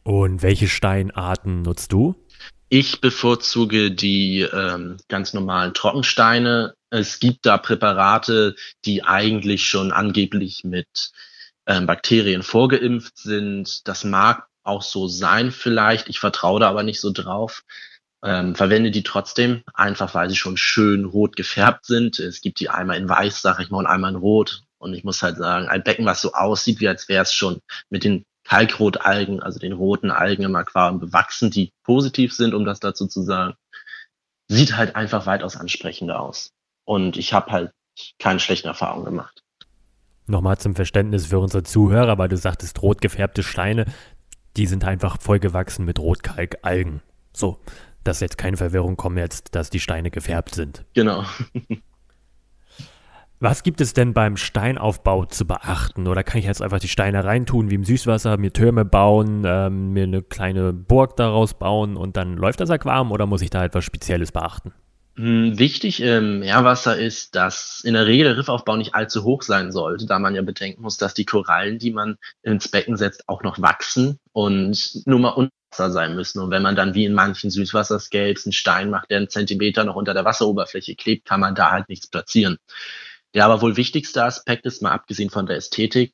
Und 0.03 0.43
welche 0.43 0.67
Steinarten 0.67 1.63
nutzt 1.63 1.91
du? 1.91 2.15
Ich 2.69 3.01
bevorzuge 3.01 3.91
die 3.91 4.41
ähm, 4.41 4.97
ganz 5.07 5.33
normalen 5.33 5.73
Trockensteine. 5.73 6.73
Es 6.95 7.19
gibt 7.19 7.45
da 7.45 7.57
Präparate, 7.57 8.55
die 8.85 9.03
eigentlich 9.03 9.67
schon 9.67 9.91
angeblich 9.91 10.63
mit 10.63 11.11
ähm, 11.67 11.87
Bakterien 11.87 12.41
vorgeimpft 12.41 13.17
sind. 13.17 13.87
Das 13.87 14.05
mag 14.05 14.47
auch 14.63 14.81
so 14.81 15.07
sein 15.07 15.51
vielleicht. 15.51 16.07
Ich 16.07 16.19
vertraue 16.19 16.61
da 16.61 16.69
aber 16.69 16.83
nicht 16.83 17.01
so 17.01 17.11
drauf. 17.11 17.63
Ähm, 18.23 18.55
verwende 18.55 18.91
die 18.91 19.03
trotzdem, 19.03 19.63
einfach 19.73 20.15
weil 20.15 20.29
sie 20.29 20.37
schon 20.37 20.57
schön 20.57 21.05
rot 21.05 21.35
gefärbt 21.35 21.85
sind. 21.85 22.17
Es 22.19 22.41
gibt 22.41 22.59
die 22.59 22.69
einmal 22.69 22.97
in 22.97 23.09
weiß, 23.09 23.41
sage 23.41 23.61
ich 23.61 23.69
mal, 23.69 23.79
und 23.79 23.87
einmal 23.87 24.11
in 24.11 24.17
rot. 24.17 24.63
Und 24.77 24.93
ich 24.93 25.03
muss 25.03 25.21
halt 25.21 25.37
sagen, 25.37 25.67
ein 25.67 25.83
Becken, 25.83 26.05
was 26.05 26.21
so 26.21 26.33
aussieht, 26.33 26.79
wie 26.79 26.87
als 26.87 27.09
wäre 27.09 27.23
es 27.23 27.33
schon 27.33 27.59
mit 27.89 28.03
den 28.03 28.23
Kalkrotalgen, 28.45 29.43
also 29.43 29.59
den 29.59 29.73
roten 29.73 30.11
Algen 30.11 30.43
im 30.43 30.55
Aquarium 30.55 30.99
bewachsen, 30.99 31.51
die 31.51 31.73
positiv 31.83 32.33
sind, 32.33 32.53
um 32.53 32.63
das 32.63 32.79
dazu 32.79 33.07
zu 33.07 33.21
sagen, 33.21 33.55
sieht 34.47 34.77
halt 34.77 34.95
einfach 34.95 35.25
weitaus 35.25 35.57
ansprechender 35.57 36.19
aus. 36.19 36.51
Und 36.85 37.17
ich 37.17 37.33
habe 37.33 37.51
halt 37.51 37.71
keine 38.19 38.39
schlechten 38.39 38.67
Erfahrungen 38.67 39.05
gemacht. 39.05 39.43
Nochmal 40.27 40.57
zum 40.57 40.75
Verständnis 40.75 41.27
für 41.27 41.39
unsere 41.39 41.63
Zuhörer, 41.63 42.17
weil 42.17 42.29
du 42.29 42.37
sagtest, 42.37 42.81
rot 42.81 43.01
gefärbte 43.01 43.43
Steine, 43.43 43.85
die 44.57 44.65
sind 44.65 44.83
einfach 44.85 45.21
vollgewachsen 45.21 45.85
mit 45.85 45.99
Rotkalkalgen. 45.99 47.01
So, 47.33 47.59
dass 48.03 48.21
jetzt 48.21 48.37
keine 48.37 48.57
Verwirrung 48.57 48.97
kommt 48.97 49.17
jetzt, 49.17 49.55
dass 49.55 49.69
die 49.69 49.79
Steine 49.79 50.09
gefärbt 50.11 50.55
sind. 50.55 50.85
Genau. 50.93 51.25
Was 53.39 53.63
gibt 53.63 53.81
es 53.81 53.93
denn 53.93 54.13
beim 54.13 54.37
Steinaufbau 54.37 55.25
zu 55.25 55.45
beachten? 55.45 56.07
Oder 56.07 56.23
kann 56.23 56.39
ich 56.39 56.45
jetzt 56.45 56.61
einfach 56.61 56.79
die 56.79 56.87
Steine 56.87 57.25
reintun 57.25 57.69
wie 57.69 57.75
im 57.75 57.83
Süßwasser, 57.83 58.37
mir 58.37 58.53
Türme 58.53 58.85
bauen, 58.85 59.43
ähm, 59.45 59.91
mir 59.91 60.03
eine 60.03 60.23
kleine 60.23 60.71
Burg 60.71 61.17
daraus 61.17 61.53
bauen 61.53 61.97
und 61.97 62.15
dann 62.15 62.37
läuft 62.37 62.61
das 62.61 62.69
Aquarium 62.69 63.11
oder 63.11 63.25
muss 63.25 63.41
ich 63.41 63.49
da 63.49 63.65
etwas 63.65 63.83
Spezielles 63.83 64.31
beachten? 64.31 64.73
Hm, 65.17 65.57
wichtig 65.57 66.01
im 66.01 66.39
Meerwasser 66.39 66.97
ist, 66.97 67.35
dass 67.35 67.81
in 67.85 67.93
der 67.93 68.05
Regel 68.05 68.25
der 68.25 68.37
Riffaufbau 68.37 68.75
nicht 68.75 68.95
allzu 68.95 69.23
hoch 69.23 69.43
sein 69.43 69.71
sollte, 69.71 70.05
da 70.05 70.19
man 70.19 70.35
ja 70.35 70.41
bedenken 70.41 70.81
muss, 70.81 70.97
dass 70.97 71.13
die 71.13 71.23
Korallen, 71.23 71.79
die 71.79 71.91
man 71.91 72.17
ins 72.41 72.67
Becken 72.67 72.97
setzt, 72.97 73.23
auch 73.29 73.41
noch 73.41 73.61
wachsen 73.61 74.19
und 74.33 75.03
nur 75.05 75.19
mal 75.19 75.29
unter 75.29 75.53
Wasser 75.71 75.91
sein 75.91 76.15
müssen. 76.15 76.41
Und 76.41 76.51
wenn 76.51 76.61
man 76.61 76.75
dann 76.75 76.95
wie 76.95 77.05
in 77.05 77.13
manchen 77.13 77.49
Süßwasserscapes 77.49 78.45
einen 78.45 78.51
Stein 78.51 78.89
macht, 78.89 79.09
der 79.09 79.19
einen 79.19 79.29
Zentimeter 79.29 79.85
noch 79.85 79.95
unter 79.95 80.13
der 80.13 80.25
Wasseroberfläche 80.25 80.95
klebt, 80.95 81.25
kann 81.25 81.39
man 81.39 81.55
da 81.55 81.71
halt 81.71 81.87
nichts 81.87 82.07
platzieren. 82.07 82.57
Der 83.33 83.45
aber 83.45 83.61
wohl 83.61 83.77
wichtigste 83.77 84.23
Aspekt 84.23 84.65
ist, 84.65 84.81
mal 84.81 84.91
abgesehen 84.91 85.29
von 85.29 85.45
der 85.45 85.57
Ästhetik, 85.57 86.13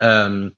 ähm, 0.00 0.54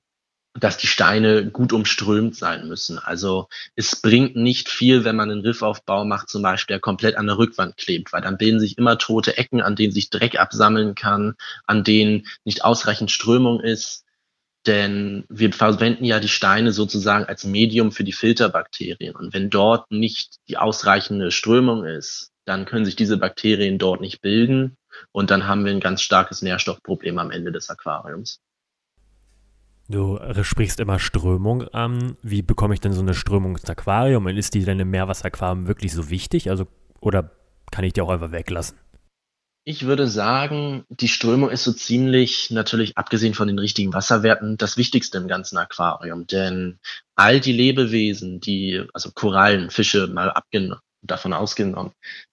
dass 0.60 0.76
die 0.76 0.86
Steine 0.86 1.50
gut 1.50 1.72
umströmt 1.72 2.36
sein 2.36 2.68
müssen. 2.68 2.98
Also 2.98 3.48
es 3.76 3.96
bringt 3.96 4.36
nicht 4.36 4.68
viel, 4.68 5.04
wenn 5.04 5.16
man 5.16 5.30
einen 5.30 5.40
Riffaufbau 5.40 6.04
macht, 6.04 6.28
zum 6.28 6.42
Beispiel, 6.42 6.74
der 6.74 6.80
komplett 6.80 7.16
an 7.16 7.26
der 7.26 7.38
Rückwand 7.38 7.76
klebt, 7.76 8.12
weil 8.12 8.22
dann 8.22 8.38
bilden 8.38 8.60
sich 8.60 8.78
immer 8.78 8.98
tote 8.98 9.36
Ecken, 9.36 9.60
an 9.60 9.76
denen 9.76 9.92
sich 9.92 10.10
Dreck 10.10 10.38
absammeln 10.38 10.94
kann, 10.94 11.34
an 11.66 11.84
denen 11.84 12.26
nicht 12.44 12.64
ausreichend 12.64 13.10
Strömung 13.10 13.60
ist. 13.60 14.04
Denn 14.66 15.24
wir 15.28 15.52
verwenden 15.52 16.04
ja 16.04 16.20
die 16.20 16.28
Steine 16.28 16.72
sozusagen 16.72 17.24
als 17.24 17.44
Medium 17.44 17.92
für 17.92 18.04
die 18.04 18.12
Filterbakterien. 18.12 19.14
Und 19.14 19.32
wenn 19.32 19.50
dort 19.50 19.90
nicht 19.90 20.36
die 20.48 20.56
ausreichende 20.56 21.30
Strömung 21.30 21.84
ist, 21.84 22.32
dann 22.44 22.64
können 22.64 22.84
sich 22.84 22.96
diese 22.96 23.18
Bakterien 23.18 23.78
dort 23.78 24.00
nicht 24.00 24.20
bilden 24.20 24.76
und 25.12 25.30
dann 25.30 25.46
haben 25.46 25.64
wir 25.64 25.72
ein 25.72 25.80
ganz 25.80 26.02
starkes 26.02 26.42
Nährstoffproblem 26.42 27.18
am 27.18 27.30
Ende 27.30 27.52
des 27.52 27.70
Aquariums. 27.70 28.40
Du 29.88 30.18
sprichst 30.42 30.80
immer 30.80 30.98
Strömung 30.98 31.62
an. 31.68 32.16
Wie 32.22 32.42
bekomme 32.42 32.74
ich 32.74 32.80
denn 32.80 32.92
so 32.92 33.00
eine 33.00 33.14
Strömung 33.14 33.56
ins 33.56 33.70
Aquarium? 33.70 34.26
Und 34.26 34.36
ist 34.36 34.52
die 34.52 34.64
denn 34.64 34.78
im 34.80 34.90
Meerwasseraquarium 34.90 35.66
wirklich 35.66 35.92
so 35.92 36.10
wichtig? 36.10 36.50
Also, 36.50 36.66
oder 37.00 37.30
kann 37.70 37.84
ich 37.84 37.94
die 37.94 38.02
auch 38.02 38.10
einfach 38.10 38.32
weglassen? 38.32 38.76
Ich 39.64 39.84
würde 39.84 40.06
sagen, 40.06 40.84
die 40.88 41.08
Strömung 41.08 41.50
ist 41.50 41.64
so 41.64 41.72
ziemlich, 41.72 42.50
natürlich 42.50 42.96
abgesehen 42.96 43.34
von 43.34 43.48
den 43.48 43.58
richtigen 43.58 43.92
Wasserwerten, 43.92 44.56
das 44.56 44.76
Wichtigste 44.78 45.18
im 45.18 45.28
ganzen 45.28 45.58
Aquarium. 45.58 46.26
Denn 46.26 46.78
all 47.16 47.40
die 47.40 47.52
Lebewesen, 47.52 48.40
die, 48.40 48.82
also 48.94 49.10
Korallen, 49.12 49.70
Fische 49.70 50.06
mal 50.06 50.32
davon 51.02 51.32
ausgenommen, 51.32 51.92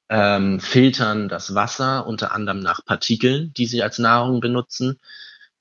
ähm, 0.09 0.59
filtern 0.59 1.29
das 1.29 1.55
Wasser 1.55 2.05
unter 2.05 2.33
anderem 2.33 2.59
nach 2.59 2.85
Partikeln, 2.85 3.53
die 3.53 3.65
sie 3.65 3.81
als 3.81 3.99
Nahrung 3.99 4.39
benutzen. 4.39 4.99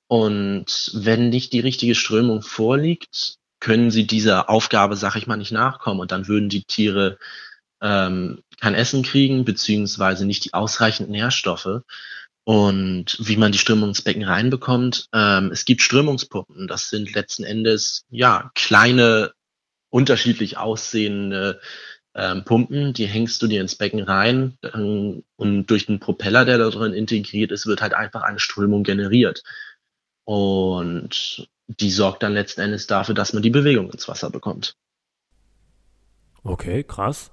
Und 0.07 0.91
wenn 0.93 1.29
nicht 1.29 1.53
die 1.53 1.59
richtige 1.59 1.95
Strömung 1.95 2.41
vorliegt, 2.41 3.37
können 3.59 3.89
sie 3.89 4.05
dieser 4.05 4.49
Aufgabe, 4.49 4.95
sag 4.95 5.15
ich 5.15 5.27
mal, 5.27 5.37
nicht 5.37 5.51
nachkommen. 5.51 5.99
Und 5.99 6.11
dann 6.11 6.27
würden 6.27 6.49
die 6.49 6.63
Tiere 6.63 7.17
ähm, 7.81 8.43
kein 8.59 8.75
Essen 8.75 9.03
kriegen, 9.03 9.45
beziehungsweise 9.45 10.25
nicht 10.25 10.45
die 10.45 10.53
ausreichenden 10.53 11.11
Nährstoffe. 11.11 11.81
Und 12.43 13.17
wie 13.19 13.37
man 13.37 13.51
die 13.51 13.57
Strömung 13.57 13.89
ins 13.89 14.03
Becken 14.03 14.23
reinbekommt, 14.23 15.07
ähm, 15.13 15.49
es 15.51 15.65
gibt 15.65 15.81
Strömungspumpen. 15.81 16.67
Das 16.67 16.89
sind 16.89 17.13
letzten 17.15 17.43
Endes 17.43 18.05
ja 18.09 18.51
kleine, 18.53 19.33
unterschiedlich 19.89 20.57
aussehende 20.57 21.59
ähm, 22.13 22.45
Pumpen, 22.45 22.93
die 22.93 23.07
hängst 23.07 23.41
du 23.41 23.47
dir 23.47 23.61
ins 23.61 23.75
Becken 23.75 24.03
rein 24.03 24.57
ähm, 24.73 25.23
und 25.35 25.65
durch 25.67 25.87
den 25.87 25.99
Propeller, 25.99 26.45
der 26.45 26.57
da 26.57 26.69
drin 26.69 26.93
integriert 26.93 27.51
ist, 27.51 27.65
wird 27.65 27.81
halt 27.81 27.93
einfach 27.93 28.21
eine 28.21 28.39
Strömung 28.39 28.83
generiert. 28.83 29.43
Und 30.25 31.49
die 31.67 31.91
sorgt 31.91 32.23
dann 32.23 32.33
letzten 32.33 32.61
Endes 32.61 32.87
dafür, 32.87 33.15
dass 33.15 33.33
man 33.33 33.43
die 33.43 33.49
Bewegung 33.49 33.89
ins 33.89 34.07
Wasser 34.07 34.29
bekommt. 34.29 34.75
Okay, 36.43 36.83
krass. 36.83 37.31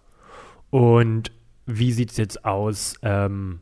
Und 0.70 1.32
wie 1.66 1.92
sieht 1.92 2.12
es 2.12 2.16
jetzt 2.16 2.44
aus? 2.44 2.94
Ähm, 3.02 3.60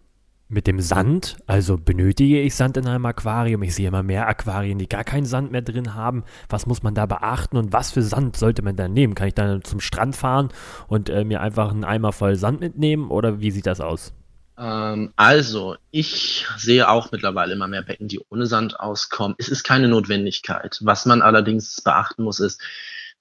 mit 0.51 0.67
dem 0.67 0.81
Sand. 0.81 1.37
Also 1.47 1.79
benötige 1.79 2.41
ich 2.41 2.55
Sand 2.55 2.77
in 2.77 2.87
einem 2.87 3.07
Aquarium? 3.07 3.63
Ich 3.63 3.75
sehe 3.75 3.89
immer 3.89 4.03
mehr 4.03 4.29
Aquarien, 4.29 4.79
die 4.79 4.89
gar 4.89 5.05
keinen 5.05 5.25
Sand 5.25 5.53
mehr 5.53 5.63
drin 5.63 5.95
haben. 5.95 6.25
Was 6.49 6.67
muss 6.67 6.83
man 6.83 6.95
da 6.95 7.07
beachten 7.07 7.57
und 7.57 7.73
was 7.73 7.93
für 7.93 8.03
Sand 8.03 8.37
sollte 8.37 8.63
man 8.63 8.77
da 8.77 8.89
nehmen? 8.89 9.15
Kann 9.15 9.29
ich 9.29 9.35
dann 9.35 9.63
zum 9.63 9.81
Strand 9.81 10.17
fahren 10.17 10.49
und 10.89 11.09
äh, 11.09 11.25
mir 11.25 11.41
einfach 11.41 11.71
einen 11.71 11.85
Eimer 11.85 12.13
voll 12.13 12.35
Sand 12.35 12.61
mitnehmen 12.61 13.11
oder 13.11 13.41
wie 13.41 13.53
sieht 13.53 13.67
das 13.67 13.81
aus? 13.81 14.13
Ähm, 14.61 15.13
also, 15.17 15.77
ich 15.91 16.47
sehe 16.59 16.89
auch 16.89 17.11
mittlerweile 17.13 17.55
immer 17.55 17.67
mehr 17.67 17.83
Becken, 17.83 18.09
die 18.09 18.21
ohne 18.29 18.47
Sand 18.47 18.79
auskommen. 18.79 19.35
Es 19.39 19.49
ist 19.49 19.65
keine 19.65 19.89
Notwendigkeit. 19.89 20.79
Was 20.83 21.07
man 21.07 21.23
allerdings 21.23 21.81
beachten 21.81 22.25
muss, 22.25 22.41
ist, 22.41 22.61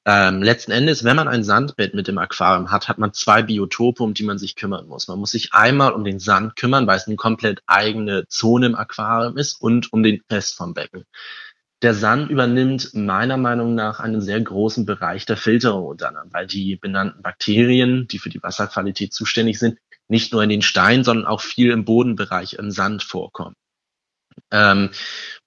ähm, 0.05 0.43
letzten 0.43 0.71
Endes, 0.71 1.03
wenn 1.03 1.15
man 1.15 1.27
ein 1.27 1.43
Sandbett 1.43 1.93
mit 1.93 2.07
dem 2.07 2.17
Aquarium 2.17 2.71
hat, 2.71 2.89
hat 2.89 2.97
man 2.97 3.13
zwei 3.13 3.41
Biotope, 3.41 4.03
um 4.03 4.13
die 4.13 4.23
man 4.23 4.37
sich 4.37 4.55
kümmern 4.55 4.87
muss. 4.87 5.07
Man 5.07 5.19
muss 5.19 5.31
sich 5.31 5.53
einmal 5.53 5.93
um 5.93 6.03
den 6.03 6.19
Sand 6.19 6.55
kümmern, 6.57 6.87
weil 6.87 6.97
es 6.97 7.07
eine 7.07 7.15
komplett 7.15 7.61
eigene 7.67 8.27
Zone 8.27 8.65
im 8.67 8.75
Aquarium 8.75 9.37
ist 9.37 9.61
und 9.61 9.93
um 9.93 10.03
den 10.03 10.21
Rest 10.29 10.55
vom 10.57 10.73
Becken. 10.73 11.05
Der 11.81 11.93
Sand 11.93 12.29
übernimmt 12.29 12.93
meiner 12.93 13.37
Meinung 13.37 13.75
nach 13.75 14.01
einen 14.01 14.19
sehr 14.21 14.41
großen 14.41 14.85
Bereich 14.85 15.25
der 15.25 15.37
Filterung 15.37 15.85
unter 15.85 16.11
weil 16.31 16.47
die 16.47 16.75
benannten 16.75 17.21
Bakterien, 17.21 18.07
die 18.07 18.19
für 18.19 18.29
die 18.29 18.43
Wasserqualität 18.43 19.13
zuständig 19.13 19.59
sind, 19.59 19.77
nicht 20.09 20.33
nur 20.33 20.43
in 20.43 20.49
den 20.49 20.61
Steinen, 20.61 21.03
sondern 21.03 21.27
auch 21.27 21.41
viel 21.41 21.71
im 21.71 21.85
Bodenbereich, 21.85 22.53
im 22.53 22.71
Sand 22.71 23.03
vorkommen. 23.03 23.55
Ähm, 24.51 24.89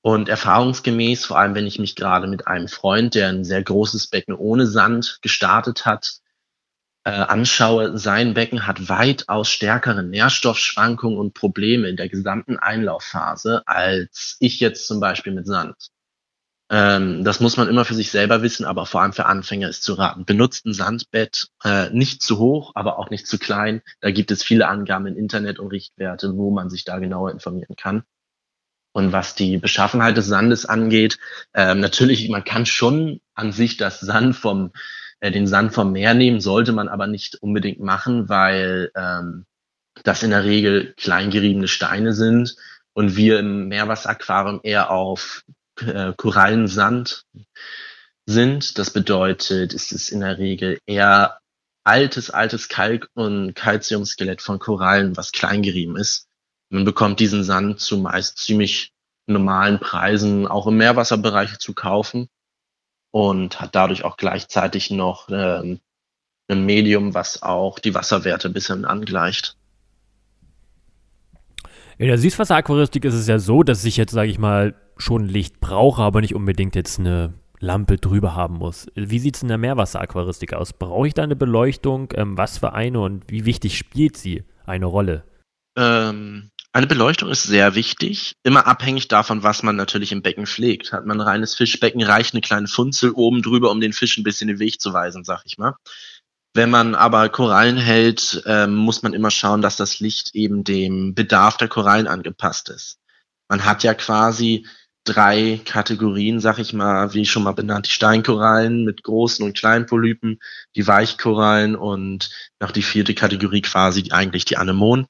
und 0.01 0.29
erfahrungsgemäß, 0.29 1.25
vor 1.25 1.39
allem 1.39 1.55
wenn 1.55 1.67
ich 1.67 1.79
mich 1.79 1.97
gerade 1.97 2.27
mit 2.27 2.47
einem 2.47 2.69
Freund, 2.69 3.15
der 3.15 3.29
ein 3.29 3.45
sehr 3.45 3.63
großes 3.63 4.09
Becken 4.09 4.35
ohne 4.35 4.67
Sand 4.67 5.19
gestartet 5.23 5.87
hat, 5.87 6.19
äh, 7.05 7.11
anschaue, 7.11 7.99
sein 7.99 8.35
Becken 8.35 8.67
hat 8.67 8.89
weitaus 8.89 9.51
stärkere 9.51 10.03
Nährstoffschwankungen 10.05 11.19
und 11.19 11.35
Probleme 11.35 11.89
in 11.89 11.97
der 11.97 12.09
gesamten 12.09 12.59
Einlaufphase 12.59 13.63
als 13.67 14.37
ich 14.39 14.61
jetzt 14.61 14.87
zum 14.87 15.01
Beispiel 15.01 15.33
mit 15.33 15.47
Sand. 15.47 15.75
Ähm, 16.73 17.23
das 17.23 17.39
muss 17.39 17.59
man 17.59 17.69
immer 17.69 17.85
für 17.85 17.95
sich 17.95 18.11
selber 18.11 18.41
wissen, 18.41 18.65
aber 18.65 18.87
vor 18.87 19.03
allem 19.03 19.13
für 19.13 19.27
Anfänger 19.27 19.69
ist 19.69 19.83
zu 19.83 19.93
raten. 19.93 20.25
Benutzt 20.25 20.65
ein 20.65 20.73
Sandbett, 20.73 21.49
äh, 21.63 21.91
nicht 21.91 22.23
zu 22.23 22.39
hoch, 22.39 22.73
aber 22.75 22.99
auch 22.99 23.11
nicht 23.11 23.27
zu 23.27 23.39
klein. 23.39 23.83
Da 24.01 24.11
gibt 24.11 24.31
es 24.31 24.43
viele 24.43 24.67
Angaben 24.67 25.07
im 25.07 25.19
Internet 25.19 25.59
und 25.59 25.71
Richtwerte, 25.71 26.35
wo 26.35 26.51
man 26.51 26.71
sich 26.71 26.85
da 26.85 26.99
genauer 26.99 27.31
informieren 27.31 27.77
kann. 27.77 28.05
Und 28.93 29.13
was 29.13 29.35
die 29.35 29.59
Beschaffenheit 29.59 30.17
des 30.17 30.27
Sandes 30.27 30.65
angeht, 30.65 31.19
ähm, 31.53 31.81
natürlich, 31.81 32.27
man 32.31 32.45
kann 32.45 32.65
schon 32.65 33.21
an 33.35 33.53
sich 33.53 33.77
das 33.77 34.01
Sand 34.01 34.35
vom, 34.35 34.73
äh, 35.21 35.31
den 35.31 35.47
Sand 35.47 35.75
vom 35.75 35.93
Meer 35.93 36.15
nehmen, 36.15 36.41
sollte 36.41 36.73
man 36.73 36.89
aber 36.89 37.07
nicht 37.07 37.37
unbedingt 37.43 37.81
machen, 37.81 38.31
weil 38.31 38.91
ähm, 38.97 39.45
das 40.05 40.23
in 40.23 40.31
der 40.31 40.45
Regel 40.45 40.95
kleingeriebene 40.97 41.69
Steine 41.69 42.15
sind 42.15 42.57
und 42.95 43.15
wir 43.15 43.41
im 43.41 43.69
Meerwasseraquarium 43.69 44.61
eher 44.63 44.91
auf 44.91 45.45
äh, 45.89 46.13
Korallensand 46.17 47.25
sind. 48.27 48.79
Das 48.79 48.91
bedeutet, 48.91 49.75
es 49.75 49.93
ist 49.93 50.11
in 50.11 50.21
der 50.21 50.39
Regel 50.39 50.79
eher 50.87 51.39
altes, 51.85 52.31
altes 52.31 52.69
Kalk- 52.69 53.09
und 53.15 53.55
Calciumskelett 53.55 54.43
von 54.43 54.59
Korallen, 54.59 55.17
was 55.17 55.33
kleingerieben 55.33 55.97
ist. 55.97 56.29
Man 56.71 56.85
bekommt 56.85 57.21
diesen 57.21 57.45
Sand 57.45 57.81
zu 57.81 57.99
meist 57.99 58.39
ziemlich 58.39 58.93
normalen 59.27 59.79
Preisen 59.79 60.47
auch 60.47 60.67
im 60.67 60.77
Meerwasserbereich 60.77 61.59
zu 61.59 61.75
kaufen 61.75 62.29
und 63.11 63.61
hat 63.61 63.75
dadurch 63.75 64.05
auch 64.05 64.17
gleichzeitig 64.17 64.91
noch 64.91 65.29
ähm, 65.31 65.81
ein 66.49 66.65
Medium, 66.65 67.15
was 67.15 67.43
auch 67.43 67.79
die 67.79 67.95
Wasserwerte 67.95 68.49
ein 68.49 68.53
bisschen 68.53 68.85
angleicht. 68.85 69.57
In 72.03 72.09
der 72.09 72.19
Süßwasseraquaristik 72.19 73.05
ist 73.05 73.15
es 73.15 73.29
ja 73.29 73.39
so, 73.39 73.63
dass 73.63 73.85
ich 73.85 73.97
jetzt, 73.97 74.11
sage 74.11 74.29
ich 74.29 74.37
mal, 74.37 74.75
schon 74.97 75.29
Licht 75.29 75.61
brauche, 75.61 76.03
aber 76.03 76.21
nicht 76.21 76.35
unbedingt 76.35 76.75
jetzt 76.75 76.99
eine 76.99 77.33
Lampe 77.61 77.97
drüber 77.97 78.35
haben 78.35 78.57
muss. 78.57 78.89
Wie 78.97 79.21
sieht 79.21 79.37
es 79.37 79.43
in 79.43 79.47
der 79.47 79.57
Meerwasseraquaristik 79.57 80.53
aus? 80.53 80.73
Brauche 80.73 81.07
ich 81.07 81.15
da 81.15 81.23
eine 81.23 81.37
Beleuchtung? 81.37 82.13
Ähm, 82.17 82.37
was 82.37 82.59
für 82.59 82.73
eine 82.73 82.99
und 82.99 83.23
wie 83.29 83.45
wichtig 83.45 83.79
spielt 83.79 84.17
sie 84.17 84.43
eine 84.67 84.87
Rolle? 84.87 85.23
Ähm, 85.79 86.51
eine 86.73 86.89
Beleuchtung 86.89 87.29
ist 87.29 87.45
sehr 87.45 87.77
wichtig, 87.77 88.33
immer 88.43 88.67
abhängig 88.67 89.07
davon, 89.07 89.45
was 89.45 89.63
man 89.63 89.77
natürlich 89.77 90.11
im 90.11 90.23
Becken 90.23 90.47
pflegt. 90.47 90.93
Hat 90.93 91.07
man 91.07 91.21
ein 91.21 91.29
reines 91.29 91.55
Fischbecken, 91.55 92.03
reicht 92.03 92.35
eine 92.35 92.41
kleine 92.41 92.67
Funzel 92.67 93.13
oben 93.13 93.43
drüber, 93.43 93.71
um 93.71 93.81
den 93.81 93.93
Fisch 93.93 94.19
ein 94.19 94.25
bisschen 94.25 94.49
den 94.49 94.59
Weg 94.59 94.81
zu 94.81 94.93
weisen, 94.93 95.23
sag 95.23 95.43
ich 95.45 95.57
mal. 95.57 95.77
Wenn 96.55 96.69
man 96.69 96.95
aber 96.95 97.31
Korallen 97.31 97.79
hält, 97.79 98.43
ähm, 98.45 98.75
muss 98.75 99.03
man 99.03 99.15
immer 99.15 99.31
schauen, 99.31 99.63
dass 99.63 99.77
das 99.77 100.01
Licht 100.01 100.35
eben 100.35 100.65
dem 100.65 101.15
Bedarf 101.15 101.57
der 101.57 101.69
Korallen 101.69 102.07
angepasst 102.07 102.69
ist. 102.69 102.99
Man 103.49 103.65
hat 103.65 103.83
ja 103.83 103.95
quasi 103.95 104.67
drei 105.05 105.61
Kategorien, 105.65 106.41
sag 106.41 106.59
ich 106.59 106.75
mal, 106.75 107.15
wie 107.15 107.25
schon 107.25 107.43
mal 107.43 107.53
benannt, 107.53 107.87
die 107.87 107.91
Steinkorallen 107.91 108.85
mit 108.85 109.03
großen 109.03 109.45
und 109.45 109.57
kleinen 109.57 109.87
Polypen, 109.87 110.41
die 110.77 110.87
Weichkorallen 110.87 111.75
und 111.75 112.31
noch 112.61 112.71
die 112.71 112.83
vierte 112.83 113.15
Kategorie 113.15 113.63
quasi 113.63 114.11
eigentlich 114.11 114.45
die 114.45 114.59
Anemonen. 114.59 115.07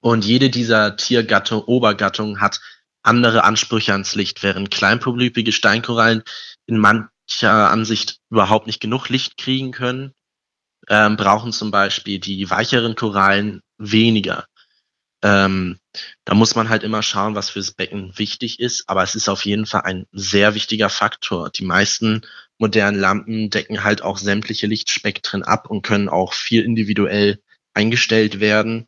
Und 0.00 0.24
jede 0.24 0.48
dieser 0.48 0.96
Tiergattung, 0.96 1.62
Obergattungen 1.62 2.40
hat 2.40 2.60
andere 3.02 3.44
Ansprüche 3.44 3.92
ans 3.92 4.14
Licht, 4.14 4.42
während 4.42 4.70
kleinpolypige 4.70 5.52
Steinkorallen 5.52 6.22
in 6.66 6.78
mancher 6.78 7.70
Ansicht 7.70 8.18
überhaupt 8.30 8.66
nicht 8.66 8.80
genug 8.80 9.10
Licht 9.10 9.36
kriegen 9.36 9.70
können 9.70 10.14
ähm, 10.88 11.16
brauchen 11.16 11.52
zum 11.52 11.70
Beispiel 11.70 12.18
die 12.18 12.48
weicheren 12.50 12.94
Korallen 12.94 13.60
weniger. 13.78 14.46
Ähm, 15.22 15.78
da 16.24 16.34
muss 16.34 16.54
man 16.54 16.68
halt 16.68 16.82
immer 16.82 17.02
schauen, 17.02 17.34
was 17.34 17.48
fürs 17.50 17.72
Becken 17.72 18.12
wichtig 18.16 18.60
ist, 18.60 18.88
aber 18.88 19.02
es 19.02 19.14
ist 19.14 19.30
auf 19.30 19.46
jeden 19.46 19.64
Fall 19.64 19.82
ein 19.82 20.06
sehr 20.12 20.54
wichtiger 20.54 20.90
Faktor. 20.90 21.50
Die 21.50 21.64
meisten 21.64 22.22
modernen 22.58 23.00
Lampen 23.00 23.48
decken 23.48 23.84
halt 23.84 24.02
auch 24.02 24.18
sämtliche 24.18 24.66
Lichtspektren 24.66 25.42
ab 25.42 25.70
und 25.70 25.82
können 25.82 26.10
auch 26.10 26.34
viel 26.34 26.62
individuell 26.62 27.40
eingestellt 27.72 28.40
werden, 28.40 28.86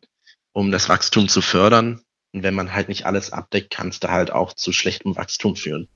um 0.53 0.71
das 0.71 0.89
Wachstum 0.89 1.27
zu 1.27 1.41
fördern. 1.41 2.01
Und 2.33 2.43
wenn 2.43 2.53
man 2.53 2.71
halt 2.73 2.87
nicht 2.87 3.07
alles 3.07 3.33
abdeckt, 3.33 3.71
kann 3.71 3.89
es 3.89 3.99
da 3.99 4.09
halt 4.09 4.31
auch 4.31 4.53
zu 4.53 4.71
schlechtem 4.71 5.15
Wachstum 5.15 5.55
führen. 5.55 5.87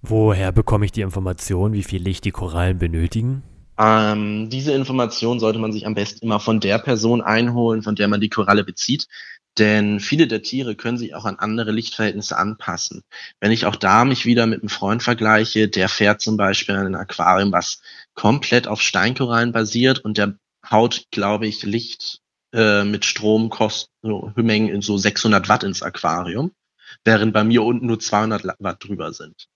Woher 0.00 0.50
bekomme 0.50 0.84
ich 0.84 0.90
die 0.90 1.02
Information, 1.02 1.72
wie 1.72 1.84
viel 1.84 2.02
Licht 2.02 2.24
die 2.24 2.32
Korallen 2.32 2.78
benötigen? 2.78 3.44
Ähm, 3.82 4.48
diese 4.48 4.72
Information 4.72 5.40
sollte 5.40 5.58
man 5.58 5.72
sich 5.72 5.86
am 5.86 5.94
besten 5.94 6.24
immer 6.24 6.38
von 6.38 6.60
der 6.60 6.78
Person 6.78 7.20
einholen, 7.20 7.82
von 7.82 7.96
der 7.96 8.06
man 8.06 8.20
die 8.20 8.28
Koralle 8.28 8.62
bezieht. 8.62 9.08
Denn 9.58 9.98
viele 9.98 10.28
der 10.28 10.42
Tiere 10.42 10.76
können 10.76 10.98
sich 10.98 11.14
auch 11.14 11.24
an 11.24 11.38
andere 11.38 11.72
Lichtverhältnisse 11.72 12.36
anpassen. 12.38 13.02
Wenn 13.40 13.50
ich 13.50 13.66
auch 13.66 13.76
da 13.76 14.04
mich 14.04 14.24
wieder 14.24 14.46
mit 14.46 14.60
einem 14.62 14.68
Freund 14.68 15.02
vergleiche, 15.02 15.68
der 15.68 15.88
fährt 15.88 16.20
zum 16.20 16.36
Beispiel 16.36 16.76
in 16.76 16.86
ein 16.86 16.94
Aquarium, 16.94 17.52
was 17.52 17.82
komplett 18.14 18.68
auf 18.68 18.80
Steinkorallen 18.80 19.52
basiert 19.52 19.98
und 19.98 20.16
der 20.16 20.36
haut, 20.70 21.06
glaube 21.10 21.48
ich, 21.48 21.64
Licht 21.64 22.20
äh, 22.54 22.84
mit 22.84 23.04
Strom 23.04 23.50
kostet 23.50 23.90
so 24.02 24.32
in 24.36 24.80
so 24.82 24.96
600 24.96 25.48
Watt 25.48 25.64
ins 25.64 25.82
Aquarium, 25.82 26.52
während 27.04 27.32
bei 27.32 27.44
mir 27.44 27.62
unten 27.64 27.86
nur 27.86 27.98
200 27.98 28.44
Watt 28.58 28.84
drüber 28.84 29.12
sind. 29.12 29.48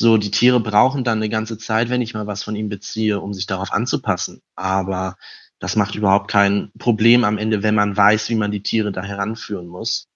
So, 0.00 0.16
die 0.16 0.30
Tiere 0.30 0.60
brauchen 0.60 1.02
dann 1.02 1.18
eine 1.18 1.28
ganze 1.28 1.58
Zeit, 1.58 1.90
wenn 1.90 2.02
ich 2.02 2.14
mal 2.14 2.28
was 2.28 2.44
von 2.44 2.54
ihnen 2.54 2.68
beziehe, 2.68 3.20
um 3.20 3.34
sich 3.34 3.46
darauf 3.46 3.72
anzupassen. 3.72 4.42
Aber 4.54 5.16
das 5.58 5.74
macht 5.74 5.96
überhaupt 5.96 6.30
kein 6.30 6.70
Problem 6.78 7.24
am 7.24 7.36
Ende, 7.36 7.64
wenn 7.64 7.74
man 7.74 7.96
weiß, 7.96 8.28
wie 8.28 8.36
man 8.36 8.52
die 8.52 8.62
Tiere 8.62 8.92
da 8.92 9.02
heranführen 9.02 9.66
muss. 9.66 10.06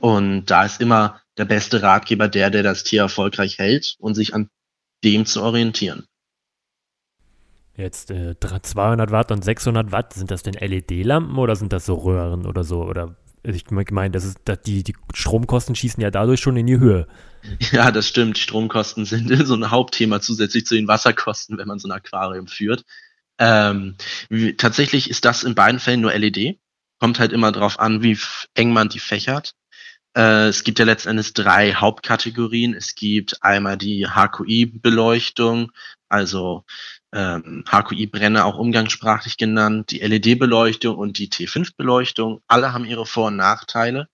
Und 0.00 0.46
da 0.46 0.64
ist 0.64 0.80
immer 0.80 1.20
der 1.36 1.44
beste 1.44 1.82
Ratgeber 1.82 2.28
der, 2.28 2.48
der 2.48 2.62
das 2.62 2.84
Tier 2.84 3.02
erfolgreich 3.02 3.58
hält 3.58 3.96
und 3.98 4.14
sich 4.14 4.34
an 4.34 4.48
dem 5.04 5.26
zu 5.26 5.42
orientieren. 5.42 6.06
Jetzt 7.76 8.10
äh, 8.10 8.34
200 8.40 9.10
Watt 9.10 9.30
und 9.30 9.44
600 9.44 9.92
Watt, 9.92 10.14
sind 10.14 10.30
das 10.30 10.42
denn 10.42 10.54
LED-Lampen 10.54 11.36
oder 11.36 11.56
sind 11.56 11.74
das 11.74 11.84
so 11.84 11.94
Röhren 11.94 12.46
oder 12.46 12.64
so? 12.64 12.82
Oder 12.82 13.16
ich 13.44 13.64
meine, 13.90 14.12
das 14.12 14.24
ist, 14.24 14.38
die, 14.66 14.84
die 14.84 14.94
Stromkosten 15.14 15.74
schießen 15.74 16.02
ja 16.02 16.10
dadurch 16.10 16.40
schon 16.40 16.56
in 16.56 16.66
die 16.66 16.78
Höhe. 16.78 17.06
Ja, 17.72 17.90
das 17.90 18.06
stimmt. 18.06 18.38
Stromkosten 18.38 19.04
sind 19.04 19.28
so 19.46 19.54
ein 19.54 19.72
Hauptthema 19.72 20.20
zusätzlich 20.20 20.64
zu 20.64 20.76
den 20.76 20.86
Wasserkosten, 20.86 21.58
wenn 21.58 21.66
man 21.66 21.80
so 21.80 21.88
ein 21.88 21.92
Aquarium 21.92 22.46
führt. 22.46 22.84
Ähm, 23.38 23.96
wie, 24.28 24.54
tatsächlich 24.54 25.10
ist 25.10 25.24
das 25.24 25.42
in 25.42 25.56
beiden 25.56 25.80
Fällen 25.80 26.02
nur 26.02 26.14
LED. 26.14 26.60
Kommt 27.00 27.18
halt 27.18 27.32
immer 27.32 27.50
drauf 27.50 27.80
an, 27.80 28.00
wie 28.00 28.16
eng 28.54 28.72
man 28.72 28.88
die 28.88 29.00
fächert. 29.00 29.54
Äh, 30.16 30.48
es 30.48 30.62
gibt 30.62 30.78
ja 30.78 30.84
letztendlich 30.84 31.32
drei 31.32 31.74
Hauptkategorien. 31.74 32.74
Es 32.74 32.94
gibt 32.94 33.42
einmal 33.42 33.76
die 33.76 34.06
HQI-Beleuchtung, 34.06 35.72
also 36.08 36.64
ähm, 37.12 37.64
HQI-Brenner 37.70 38.44
auch 38.44 38.58
umgangssprachlich 38.58 39.36
genannt, 39.36 39.90
die 39.90 40.00
LED-Beleuchtung 40.00 40.96
und 40.96 41.18
die 41.18 41.28
T5-Beleuchtung. 41.28 42.42
Alle 42.46 42.72
haben 42.72 42.84
ihre 42.84 43.06
Vor- 43.06 43.28
und 43.28 43.36
Nachteile. 43.36 44.08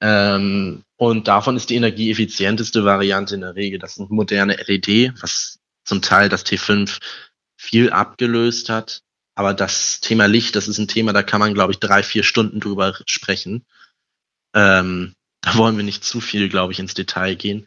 Ähm, 0.00 0.84
und 0.96 1.28
davon 1.28 1.56
ist 1.56 1.70
die 1.70 1.76
energieeffizienteste 1.76 2.84
Variante 2.84 3.34
in 3.34 3.42
der 3.42 3.54
Regel 3.54 3.78
das 3.78 3.96
sind 3.96 4.10
moderne 4.10 4.56
LED, 4.56 5.12
was 5.20 5.58
zum 5.84 6.00
Teil 6.00 6.28
das 6.28 6.46
T5 6.46 7.00
viel 7.56 7.90
abgelöst 7.90 8.68
hat. 8.68 9.02
Aber 9.34 9.54
das 9.54 10.00
Thema 10.00 10.26
Licht, 10.26 10.56
das 10.56 10.68
ist 10.68 10.78
ein 10.78 10.88
Thema, 10.88 11.12
da 11.12 11.22
kann 11.22 11.40
man, 11.40 11.54
glaube 11.54 11.72
ich, 11.72 11.78
drei, 11.78 12.02
vier 12.02 12.22
Stunden 12.22 12.60
drüber 12.60 12.98
sprechen. 13.06 13.64
Ähm, 14.54 15.14
da 15.40 15.56
wollen 15.56 15.76
wir 15.76 15.84
nicht 15.84 16.04
zu 16.04 16.20
viel, 16.20 16.48
glaube 16.48 16.72
ich, 16.72 16.78
ins 16.78 16.94
Detail 16.94 17.34
gehen. 17.34 17.66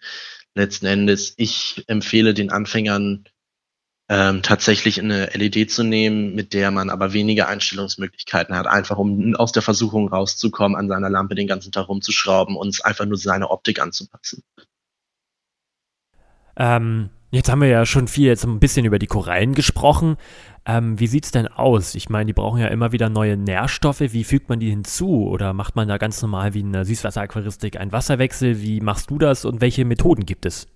Letzten 0.55 0.86
Endes, 0.86 1.33
ich 1.38 1.83
empfehle 1.88 2.33
den 2.33 2.51
Anfängern 2.51 3.25
ähm, 4.13 4.43
tatsächlich 4.43 5.02
eine 5.02 5.32
LED 5.34 5.71
zu 5.71 5.84
nehmen, 5.84 6.36
mit 6.36 6.54
der 6.54 6.69
man 6.69 6.91
aber 6.91 7.13
weniger 7.13 7.47
Einstellungsmöglichkeiten 7.47 8.56
hat, 8.56 8.67
einfach 8.67 8.99
um 8.99 9.34
aus 9.34 9.54
der 9.54 9.63
Versuchung 9.63 10.08
rauszukommen, 10.08 10.78
an 10.78 10.88
seiner 10.88 11.10
Lampe 11.10 11.34
den 11.34 11.47
ganzen 11.47 11.71
Tag 11.71 11.89
rumzuschrauben 11.89 12.56
und 12.56 12.67
es 12.67 12.82
einfach 12.82 13.06
nur 13.06 13.17
seine 13.17 13.49
Optik 13.49 13.82
anzupassen. 13.82 14.43
Ähm, 16.56 17.10
jetzt 17.32 17.49
haben 17.49 17.62
wir 17.62 17.69
ja 17.69 17.88
schon 17.88 18.08
viel 18.08 18.28
jetzt 18.28 18.45
ein 18.45 18.60
bisschen 18.60 18.86
über 18.86 18.99
die 18.99 19.08
Korallen 19.08 19.56
gesprochen. 19.56 20.17
Ähm, 20.67 20.99
wie 20.99 21.08
sieht 21.08 21.26
es 21.26 21.32
denn 21.32 21.47
aus? 21.47 21.95
Ich 21.95 22.08
meine, 22.08 22.28
die 22.28 22.34
brauchen 22.34 22.62
ja 22.62 22.67
immer 22.67 22.91
wieder 22.91 23.10
neue 23.10 23.36
Nährstoffe. 23.36 24.02
Wie 24.02 24.23
fügt 24.23 24.47
man 24.47 24.60
die 24.60 24.69
hinzu? 24.69 25.28
Oder 25.28 25.54
macht 25.54 25.76
man 25.76 25.88
da 25.88 25.97
ganz 25.97 26.21
normal 26.21 26.54
wie 26.54 26.60
in 26.60 26.71
der 26.71 26.86
Süßwasseraquaristik 26.86 27.80
einen 27.80 27.91
Wasserwechsel? 27.91 28.62
Wie 28.62 28.80
machst 28.80 29.10
du 29.10 29.17
das 29.17 29.43
und 29.43 29.60
welche 29.60 29.86
Methoden 29.86 30.28
gibt 30.28 30.45
es? 30.45 30.67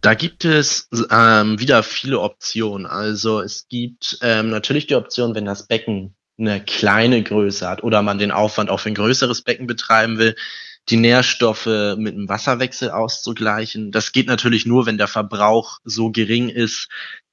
Da 0.00 0.14
gibt 0.14 0.44
es 0.44 0.88
ähm, 1.10 1.58
wieder 1.60 1.82
viele 1.82 2.20
Optionen. 2.20 2.86
Also 2.86 3.40
es 3.40 3.68
gibt 3.68 4.18
ähm, 4.22 4.50
natürlich 4.50 4.86
die 4.86 4.96
Option, 4.96 5.34
wenn 5.34 5.44
das 5.44 5.66
Becken 5.66 6.16
eine 6.38 6.62
kleine 6.62 7.22
Größe 7.22 7.68
hat 7.68 7.82
oder 7.82 8.02
man 8.02 8.18
den 8.18 8.30
Aufwand 8.30 8.70
für 8.78 8.88
ein 8.88 8.94
größeres 8.94 9.42
Becken 9.42 9.66
betreiben 9.66 10.18
will, 10.18 10.36
die 10.88 10.96
Nährstoffe 10.96 11.66
mit 11.66 12.14
einem 12.14 12.28
Wasserwechsel 12.28 12.90
auszugleichen. 12.90 13.90
Das 13.90 14.12
geht 14.12 14.28
natürlich 14.28 14.66
nur, 14.66 14.86
wenn 14.86 14.98
der 14.98 15.08
Verbrauch 15.08 15.78
so 15.84 16.10
gering 16.10 16.48
ist, 16.48 16.88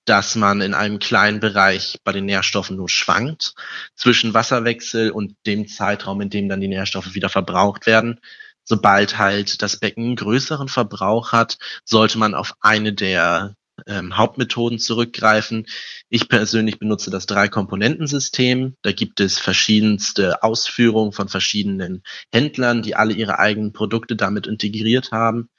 dass 0.06 0.36
man 0.36 0.62
in 0.62 0.74
einem 0.74 1.00
kleinen 1.00 1.40
Bereich 1.40 2.00
bei 2.04 2.12
den 2.12 2.26
Nährstoffen 2.26 2.76
nur 2.76 2.90
schwankt 2.90 3.54
zwischen 3.96 4.34
Wasserwechsel 4.34 5.12
und 5.12 5.36
dem 5.46 5.68
Zeitraum, 5.68 6.20
in 6.22 6.30
dem 6.30 6.50
dann 6.50 6.62
die 6.62 6.68
Nährstoffe 6.68 7.14
wieder 7.14 7.30
verbraucht 7.30 7.86
werden. 7.86 8.20
Sobald 8.66 9.18
halt 9.18 9.62
das 9.62 9.78
Becken 9.78 10.06
einen 10.06 10.16
größeren 10.16 10.68
Verbrauch 10.68 11.32
hat, 11.32 11.58
sollte 11.84 12.18
man 12.18 12.34
auf 12.34 12.54
eine 12.62 12.94
der 12.94 13.56
ähm, 13.88 14.18
Hauptmethoden 14.18 14.80
zurückgreifen. 14.80 15.66
Ich 16.10 16.30
persönlich 16.30 16.80
benutze 16.80 17.10
das 17.10 17.26
Drei-Komponenten-System. 17.26 18.76
Da 18.82 18.92
gibt 18.92 19.20
es 19.20 19.40
verschiedenste 19.40 20.44
Ausführungen 20.44 21.12
von 21.12 21.28
verschiedenen 21.28 22.04
Händlern, 22.32 22.82
die 22.82 22.96
alle 22.96 23.14
ihre 23.14 23.40
eigenen 23.40 23.74
Produkte 23.74 24.16
damit 24.16 24.48
integriert 24.48 25.12
haben. 25.12 25.50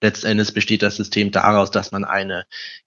Letztendlich 0.00 0.52
besteht 0.52 0.82
das 0.82 0.96
System 0.96 1.30
daraus, 1.30 1.70
dass 1.70 1.90
man 1.90 2.04
eine 2.04 2.44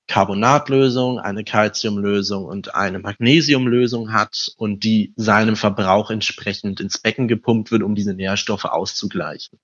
Carbonatlösung, 0.08 1.20
eine 1.20 1.44
Calciumlösung 1.44 2.46
und 2.46 2.76
eine 2.76 3.00
Magnesiumlösung 3.00 4.14
hat 4.14 4.52
und 4.58 4.84
die 4.84 5.14
seinem 5.16 5.56
Verbrauch 5.56 6.12
entsprechend 6.12 6.80
ins 6.80 7.00
Becken 7.00 7.28
gepumpt 7.28 7.72
wird, 7.72 7.82
um 7.82 7.96
diese 7.96 8.14
Nährstoffe 8.14 8.66
auszugleichen. 8.66 9.60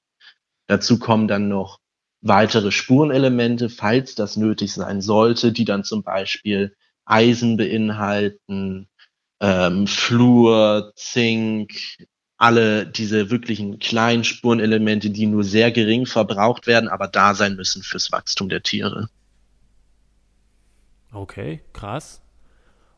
Dazu 0.74 0.98
kommen 0.98 1.28
dann 1.28 1.50
noch 1.50 1.78
weitere 2.22 2.72
Spurenelemente, 2.72 3.70
falls 3.70 4.16
das 4.16 4.38
nötig 4.38 4.74
sein 4.74 5.02
sollte, 5.02 5.52
die 5.52 5.66
dann 5.66 5.84
zum 5.84 6.02
Beispiel 6.02 6.76
Eisen 7.06 7.58
beinhalten, 7.58 8.88
ähm, 9.40 9.86
Fluor, 9.86 10.92
Zink, 10.96 11.74
alle 12.38 12.88
diese 12.88 13.30
wirklichen 13.30 13.78
kleinen 13.78 14.24
Spurenelemente, 14.24 15.12
die 15.12 15.28
nur 15.28 15.44
sehr 15.44 15.72
gering 15.72 16.08
verbraucht 16.08 16.66
werden, 16.66 16.90
aber 16.90 17.08
da 17.08 17.36
sein 17.36 17.56
müssen 17.56 17.84
fürs 17.84 18.12
Wachstum 18.12 18.50
der 18.50 18.64
Tiere. 18.64 19.10
Okay, 21.12 21.62
krass. 21.74 22.24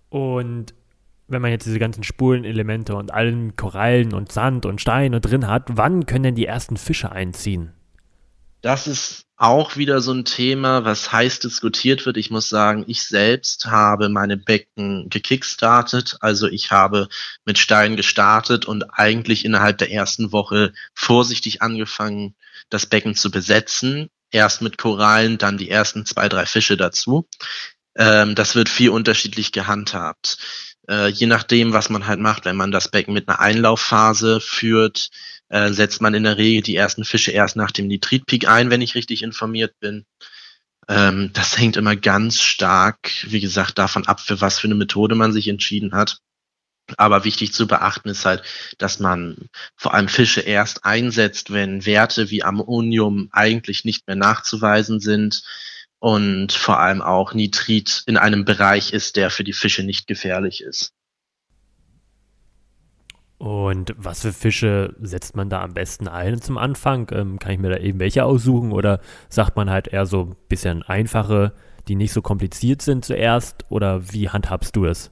Und 0.07 0.73
wenn 1.27 1.41
man 1.41 1.51
jetzt 1.51 1.65
diese 1.65 1.79
ganzen 1.79 2.03
Spurenelemente 2.03 2.95
und 2.95 3.11
allen 3.11 3.55
Korallen 3.55 4.13
und 4.13 4.31
Sand 4.31 4.65
und 4.65 4.81
Steine 4.81 5.21
drin 5.21 5.47
hat, 5.47 5.63
wann 5.69 6.05
können 6.05 6.23
denn 6.23 6.35
die 6.35 6.45
ersten 6.45 6.77
Fische 6.77 7.11
einziehen? 7.11 7.73
Das 8.61 8.87
ist 8.87 9.25
auch 9.37 9.75
wieder 9.75 10.01
so 10.01 10.11
ein 10.11 10.25
Thema, 10.25 10.85
was 10.85 11.11
heiß 11.11 11.39
diskutiert 11.39 12.05
wird. 12.05 12.17
Ich 12.17 12.31
muss 12.31 12.49
sagen, 12.49 12.83
ich 12.87 13.03
selbst 13.03 13.65
habe 13.65 14.09
meine 14.09 14.37
Becken 14.37 15.09
gekickstartet. 15.09 16.17
Also 16.21 16.47
ich 16.47 16.71
habe 16.71 17.07
mit 17.45 17.59
Steinen 17.59 17.97
gestartet 17.97 18.65
und 18.65 18.83
eigentlich 18.97 19.45
innerhalb 19.45 19.77
der 19.77 19.91
ersten 19.91 20.31
Woche 20.31 20.73
vorsichtig 20.93 21.61
angefangen, 21.61 22.33
das 22.69 22.85
Becken 22.85 23.15
zu 23.15 23.29
besetzen. 23.29 24.09
Erst 24.31 24.61
mit 24.61 24.77
Korallen, 24.77 25.37
dann 25.37 25.57
die 25.57 25.69
ersten 25.69 26.05
zwei, 26.05 26.27
drei 26.27 26.45
Fische 26.45 26.77
dazu. 26.77 27.27
Ähm, 27.95 28.35
das 28.35 28.55
wird 28.55 28.69
viel 28.69 28.89
unterschiedlich 28.89 29.51
gehandhabt. 29.51 30.37
Äh, 30.89 31.09
je 31.09 31.27
nachdem, 31.27 31.73
was 31.73 31.89
man 31.89 32.07
halt 32.07 32.19
macht, 32.19 32.45
wenn 32.45 32.55
man 32.55 32.71
das 32.71 32.89
Becken 32.89 33.13
mit 33.13 33.27
einer 33.27 33.39
Einlaufphase 33.39 34.39
führt, 34.39 35.09
äh, 35.49 35.71
setzt 35.71 36.01
man 36.01 36.13
in 36.13 36.23
der 36.23 36.37
Regel 36.37 36.61
die 36.61 36.75
ersten 36.75 37.05
Fische 37.05 37.31
erst 37.31 37.55
nach 37.55 37.71
dem 37.71 37.87
Nitritpeak 37.87 38.47
ein, 38.47 38.69
wenn 38.69 38.81
ich 38.81 38.95
richtig 38.95 39.23
informiert 39.23 39.79
bin. 39.79 40.05
Ähm, 40.87 41.31
das 41.33 41.57
hängt 41.57 41.77
immer 41.77 41.95
ganz 41.95 42.41
stark, 42.41 43.11
wie 43.23 43.39
gesagt, 43.39 43.77
davon 43.79 44.05
ab, 44.07 44.19
für 44.19 44.41
was 44.41 44.59
für 44.59 44.67
eine 44.67 44.75
Methode 44.75 45.15
man 45.15 45.33
sich 45.33 45.47
entschieden 45.47 45.93
hat. 45.93 46.19
Aber 46.97 47.23
wichtig 47.23 47.51
zu 47.51 47.65
beachten 47.67 48.09
ist 48.09 48.25
halt, 48.25 48.43
dass 48.77 48.99
man 48.99 49.49
vor 49.75 49.95
allem 49.95 50.07
Fische 50.07 50.41
erst 50.41 50.85
einsetzt, 50.85 51.51
wenn 51.51 51.85
Werte 51.85 52.29
wie 52.29 52.43
Ammonium 52.43 53.29
eigentlich 53.31 53.85
nicht 53.85 54.05
mehr 54.05 54.15
nachzuweisen 54.15 54.99
sind 54.99 55.41
und 56.05 56.51
vor 56.51 56.79
allem 56.79 57.01
auch 57.01 57.33
Nitrit 57.33 58.03
in 58.05 58.15
einem 58.15 58.45
Bereich 58.45 58.93
ist, 58.93 59.15
der 59.15 59.31
für 59.31 59.43
die 59.43 59.53
Fische 59.53 59.81
nicht 59.81 60.05
gefährlich 60.05 60.61
ist. 60.61 60.93
Und 63.39 63.91
was 63.97 64.21
für 64.21 64.31
Fische 64.31 64.95
setzt 65.01 65.35
man 65.35 65.49
da 65.49 65.63
am 65.63 65.73
besten 65.73 66.07
ein 66.07 66.39
zum 66.39 66.59
Anfang? 66.59 67.09
Ähm, 67.11 67.39
kann 67.39 67.53
ich 67.53 67.59
mir 67.59 67.71
da 67.71 67.77
eben 67.77 67.99
welche 67.99 68.23
aussuchen 68.23 68.71
oder 68.71 69.01
sagt 69.29 69.55
man 69.55 69.71
halt 69.71 69.87
eher 69.87 70.05
so 70.05 70.25
ein 70.25 70.35
bisschen 70.47 70.83
einfache, 70.83 71.53
die 71.87 71.95
nicht 71.95 72.13
so 72.13 72.21
kompliziert 72.21 72.83
sind 72.83 73.03
zuerst? 73.03 73.65
Oder 73.69 74.13
wie 74.13 74.29
handhabst 74.29 74.75
du 74.75 74.85
es? 74.85 75.09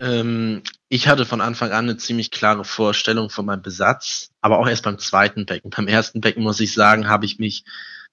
Ähm, 0.00 0.64
ich 0.88 1.06
hatte 1.06 1.26
von 1.26 1.40
Anfang 1.40 1.70
an 1.70 1.84
eine 1.84 1.96
ziemlich 1.96 2.32
klare 2.32 2.64
Vorstellung 2.64 3.30
von 3.30 3.46
meinem 3.46 3.62
Besatz, 3.62 4.32
aber 4.40 4.58
auch 4.58 4.68
erst 4.68 4.82
beim 4.82 4.98
zweiten 4.98 5.46
Becken. 5.46 5.70
Beim 5.70 5.86
ersten 5.86 6.20
Becken 6.20 6.42
muss 6.42 6.58
ich 6.58 6.74
sagen, 6.74 7.08
habe 7.08 7.24
ich 7.24 7.38
mich 7.38 7.62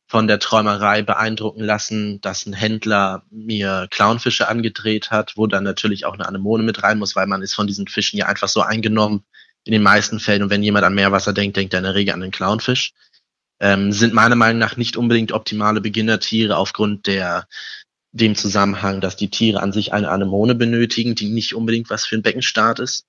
von 0.07 0.27
der 0.27 0.39
Träumerei 0.39 1.01
beeindrucken 1.01 1.63
lassen, 1.63 2.21
dass 2.21 2.45
ein 2.45 2.53
Händler 2.53 3.23
mir 3.31 3.87
Clownfische 3.89 4.47
angedreht 4.47 5.09
hat, 5.09 5.33
wo 5.35 5.47
dann 5.47 5.63
natürlich 5.63 6.05
auch 6.05 6.13
eine 6.13 6.27
Anemone 6.27 6.63
mit 6.63 6.83
rein 6.83 6.99
muss, 6.99 7.15
weil 7.15 7.27
man 7.27 7.41
ist 7.41 7.55
von 7.55 7.67
diesen 7.67 7.87
Fischen 7.87 8.17
ja 8.17 8.27
einfach 8.27 8.47
so 8.47 8.61
eingenommen 8.61 9.23
in 9.63 9.71
den 9.71 9.81
meisten 9.81 10.19
Fällen. 10.19 10.43
Und 10.43 10.51
wenn 10.51 10.63
jemand 10.63 10.85
an 10.85 10.93
Meerwasser 10.93 11.33
denkt, 11.33 11.57
denkt 11.57 11.73
er 11.73 11.79
in 11.79 11.85
der 11.85 11.95
Regel 11.95 12.13
an 12.13 12.21
den 12.21 12.31
Clownfisch. 12.31 12.93
Ähm, 13.59 13.91
sind 13.91 14.13
meiner 14.13 14.35
Meinung 14.35 14.59
nach 14.59 14.77
nicht 14.77 14.97
unbedingt 14.97 15.31
optimale 15.31 15.81
Beginnertiere 15.81 16.57
aufgrund 16.57 17.07
der 17.07 17.47
dem 18.11 18.35
Zusammenhang, 18.35 19.01
dass 19.01 19.17
die 19.17 19.29
Tiere 19.29 19.61
an 19.61 19.73
sich 19.73 19.91
eine 19.91 20.09
Anemone 20.09 20.55
benötigen, 20.55 21.15
die 21.15 21.29
nicht 21.29 21.53
unbedingt 21.53 21.89
was 21.89 22.05
für 22.05 22.15
ein 22.15 22.21
Beckenstart 22.21 22.79
ist. 22.79 23.05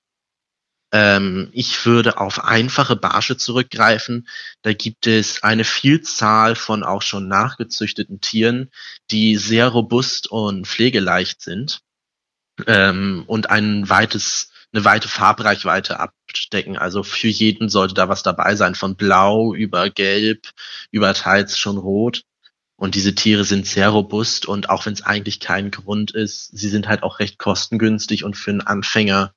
Ähm, 0.91 1.49
ich 1.51 1.85
würde 1.85 2.17
auf 2.19 2.43
einfache 2.45 2.95
Barsche 2.95 3.37
zurückgreifen. 3.37 4.27
Da 4.61 4.73
gibt 4.73 5.07
es 5.07 5.43
eine 5.43 5.65
Vielzahl 5.65 6.55
von 6.55 6.83
auch 6.83 7.01
schon 7.01 7.27
nachgezüchteten 7.27 8.21
Tieren, 8.21 8.71
die 9.11 9.35
sehr 9.35 9.67
robust 9.67 10.27
und 10.27 10.65
pflegeleicht 10.65 11.41
sind 11.41 11.81
ähm, 12.67 13.23
und 13.27 13.49
ein 13.49 13.89
weites, 13.89 14.51
eine 14.71 14.85
weite 14.85 15.09
Farbreichweite 15.09 15.99
abstecken. 15.99 16.77
Also 16.77 17.03
für 17.03 17.27
jeden 17.27 17.69
sollte 17.69 17.93
da 17.93 18.07
was 18.07 18.23
dabei 18.23 18.55
sein, 18.55 18.75
von 18.75 18.95
blau 18.95 19.53
über 19.53 19.89
gelb, 19.89 20.49
über 20.91 21.13
teils 21.13 21.59
schon 21.59 21.77
rot. 21.77 22.23
Und 22.79 22.93
diese 22.95 23.15
Tiere 23.15 23.43
sind 23.43 23.65
sehr 23.65 23.89
robust 23.89 24.45
und 24.45 24.69
auch 24.69 24.85
wenn 24.85 24.93
es 24.93 25.01
eigentlich 25.01 25.39
kein 25.39 25.71
Grund 25.71 26.11
ist, 26.11 26.55
sie 26.55 26.69
sind 26.69 26.87
halt 26.87 27.01
auch 27.01 27.19
recht 27.19 27.39
kostengünstig 27.39 28.23
und 28.23 28.37
für 28.37 28.51
einen 28.51 28.61
Anfänger 28.61 29.33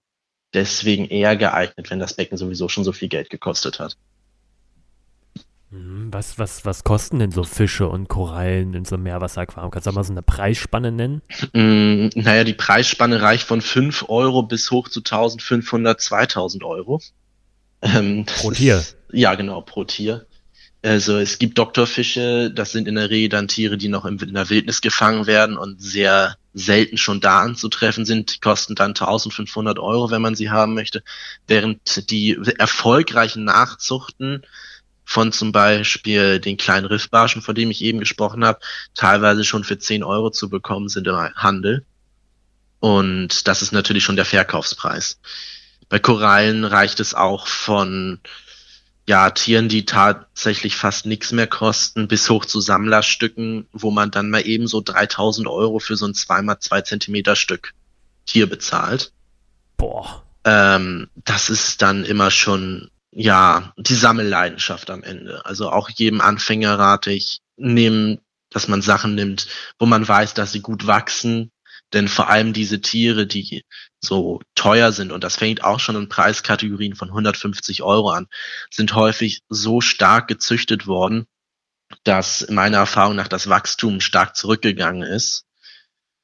deswegen 0.54 1.06
eher 1.06 1.36
geeignet, 1.36 1.90
wenn 1.90 1.98
das 1.98 2.14
Becken 2.14 2.38
sowieso 2.38 2.68
schon 2.68 2.84
so 2.84 2.92
viel 2.92 3.08
Geld 3.08 3.30
gekostet 3.30 3.78
hat. 3.78 3.96
Mhm, 5.70 6.12
was, 6.12 6.38
was, 6.38 6.64
was 6.64 6.82
kosten 6.82 7.20
denn 7.20 7.30
so 7.30 7.44
Fische 7.44 7.88
und 7.88 8.08
Korallen 8.08 8.74
in 8.74 8.84
so 8.84 8.96
einem 8.96 9.04
Meerwasseraquarium? 9.04 9.70
Kannst 9.70 9.86
du 9.86 9.92
mal 9.92 10.02
so 10.02 10.12
eine 10.12 10.22
Preisspanne 10.22 10.90
nennen? 10.90 11.22
Mm, 11.52 12.08
naja, 12.14 12.42
die 12.42 12.54
Preisspanne 12.54 13.22
reicht 13.22 13.44
von 13.44 13.60
5 13.60 14.06
Euro 14.08 14.42
bis 14.42 14.70
hoch 14.72 14.88
zu 14.88 15.00
1500, 15.00 16.00
2000 16.00 16.64
Euro. 16.64 17.00
Ähm, 17.82 18.26
pro 18.26 18.50
Tier? 18.50 18.78
Ist, 18.78 18.96
ja, 19.12 19.34
genau, 19.36 19.60
pro 19.60 19.84
Tier. 19.84 20.26
Also 20.82 21.18
es 21.18 21.38
gibt 21.38 21.58
Doktorfische, 21.58 22.50
das 22.50 22.72
sind 22.72 22.88
in 22.88 22.96
der 22.96 23.10
Regel 23.10 23.28
dann 23.28 23.48
Tiere, 23.48 23.76
die 23.76 23.88
noch 23.88 24.06
in 24.06 24.18
der 24.18 24.50
Wildnis 24.50 24.80
gefangen 24.80 25.26
werden 25.26 25.56
und 25.56 25.80
sehr 25.80 26.36
selten 26.52 26.98
schon 26.98 27.20
da 27.20 27.40
anzutreffen 27.40 28.04
sind. 28.04 28.34
Die 28.34 28.40
kosten 28.40 28.74
dann 28.74 28.90
1500 28.90 29.78
Euro, 29.78 30.10
wenn 30.10 30.22
man 30.22 30.34
sie 30.34 30.50
haben 30.50 30.74
möchte. 30.74 31.02
Während 31.46 32.10
die 32.10 32.38
erfolgreichen 32.58 33.44
Nachzuchten 33.44 34.42
von 35.04 35.32
zum 35.32 35.52
Beispiel 35.52 36.38
den 36.40 36.56
kleinen 36.56 36.86
Riffbarschen, 36.86 37.42
von 37.42 37.54
dem 37.54 37.70
ich 37.70 37.82
eben 37.82 37.98
gesprochen 37.98 38.44
habe, 38.44 38.60
teilweise 38.94 39.44
schon 39.44 39.64
für 39.64 39.78
10 39.78 40.04
Euro 40.04 40.30
zu 40.30 40.48
bekommen 40.48 40.88
sind 40.88 41.06
im 41.06 41.16
Handel. 41.16 41.84
Und 42.78 43.46
das 43.48 43.62
ist 43.62 43.72
natürlich 43.72 44.04
schon 44.04 44.16
der 44.16 44.24
Verkaufspreis. 44.24 45.20
Bei 45.88 45.98
Korallen 45.98 46.64
reicht 46.64 47.00
es 47.00 47.14
auch 47.14 47.48
von 47.48 48.20
ja, 49.10 49.28
Tieren, 49.30 49.68
die 49.68 49.84
tatsächlich 49.86 50.76
fast 50.76 51.04
nichts 51.04 51.32
mehr 51.32 51.48
kosten, 51.48 52.06
bis 52.06 52.30
hoch 52.30 52.44
zu 52.44 52.60
Sammlerstücken, 52.60 53.66
wo 53.72 53.90
man 53.90 54.12
dann 54.12 54.30
mal 54.30 54.46
eben 54.46 54.68
so 54.68 54.80
3000 54.80 55.48
Euro 55.48 55.80
für 55.80 55.96
so 55.96 56.06
ein 56.06 56.12
2x2 56.12 56.84
Zentimeter 56.84 57.34
Stück 57.34 57.74
Tier 58.24 58.48
bezahlt. 58.48 59.12
Boah. 59.76 60.22
Ähm, 60.44 61.08
das 61.16 61.50
ist 61.50 61.82
dann 61.82 62.04
immer 62.04 62.30
schon, 62.30 62.92
ja, 63.10 63.72
die 63.76 63.96
Sammelleidenschaft 63.96 64.90
am 64.90 65.02
Ende. 65.02 65.44
Also 65.44 65.70
auch 65.70 65.90
jedem 65.90 66.20
Anfänger 66.20 66.78
rate 66.78 67.10
ich, 67.10 67.40
nehmen, 67.56 68.20
dass 68.48 68.68
man 68.68 68.80
Sachen 68.80 69.16
nimmt, 69.16 69.48
wo 69.80 69.86
man 69.86 70.06
weiß, 70.06 70.34
dass 70.34 70.52
sie 70.52 70.60
gut 70.60 70.86
wachsen, 70.86 71.50
denn 71.92 72.08
vor 72.08 72.28
allem 72.28 72.52
diese 72.52 72.80
Tiere, 72.80 73.26
die 73.26 73.64
so 74.00 74.40
teuer 74.54 74.92
sind, 74.92 75.12
und 75.12 75.24
das 75.24 75.36
fängt 75.36 75.64
auch 75.64 75.80
schon 75.80 75.96
in 75.96 76.08
Preiskategorien 76.08 76.94
von 76.94 77.08
150 77.08 77.82
Euro 77.82 78.10
an, 78.10 78.26
sind 78.70 78.94
häufig 78.94 79.42
so 79.48 79.80
stark 79.80 80.28
gezüchtet 80.28 80.86
worden, 80.86 81.26
dass 82.04 82.48
meiner 82.48 82.78
Erfahrung 82.78 83.16
nach 83.16 83.28
das 83.28 83.48
Wachstum 83.48 84.00
stark 84.00 84.36
zurückgegangen 84.36 85.02
ist. 85.02 85.44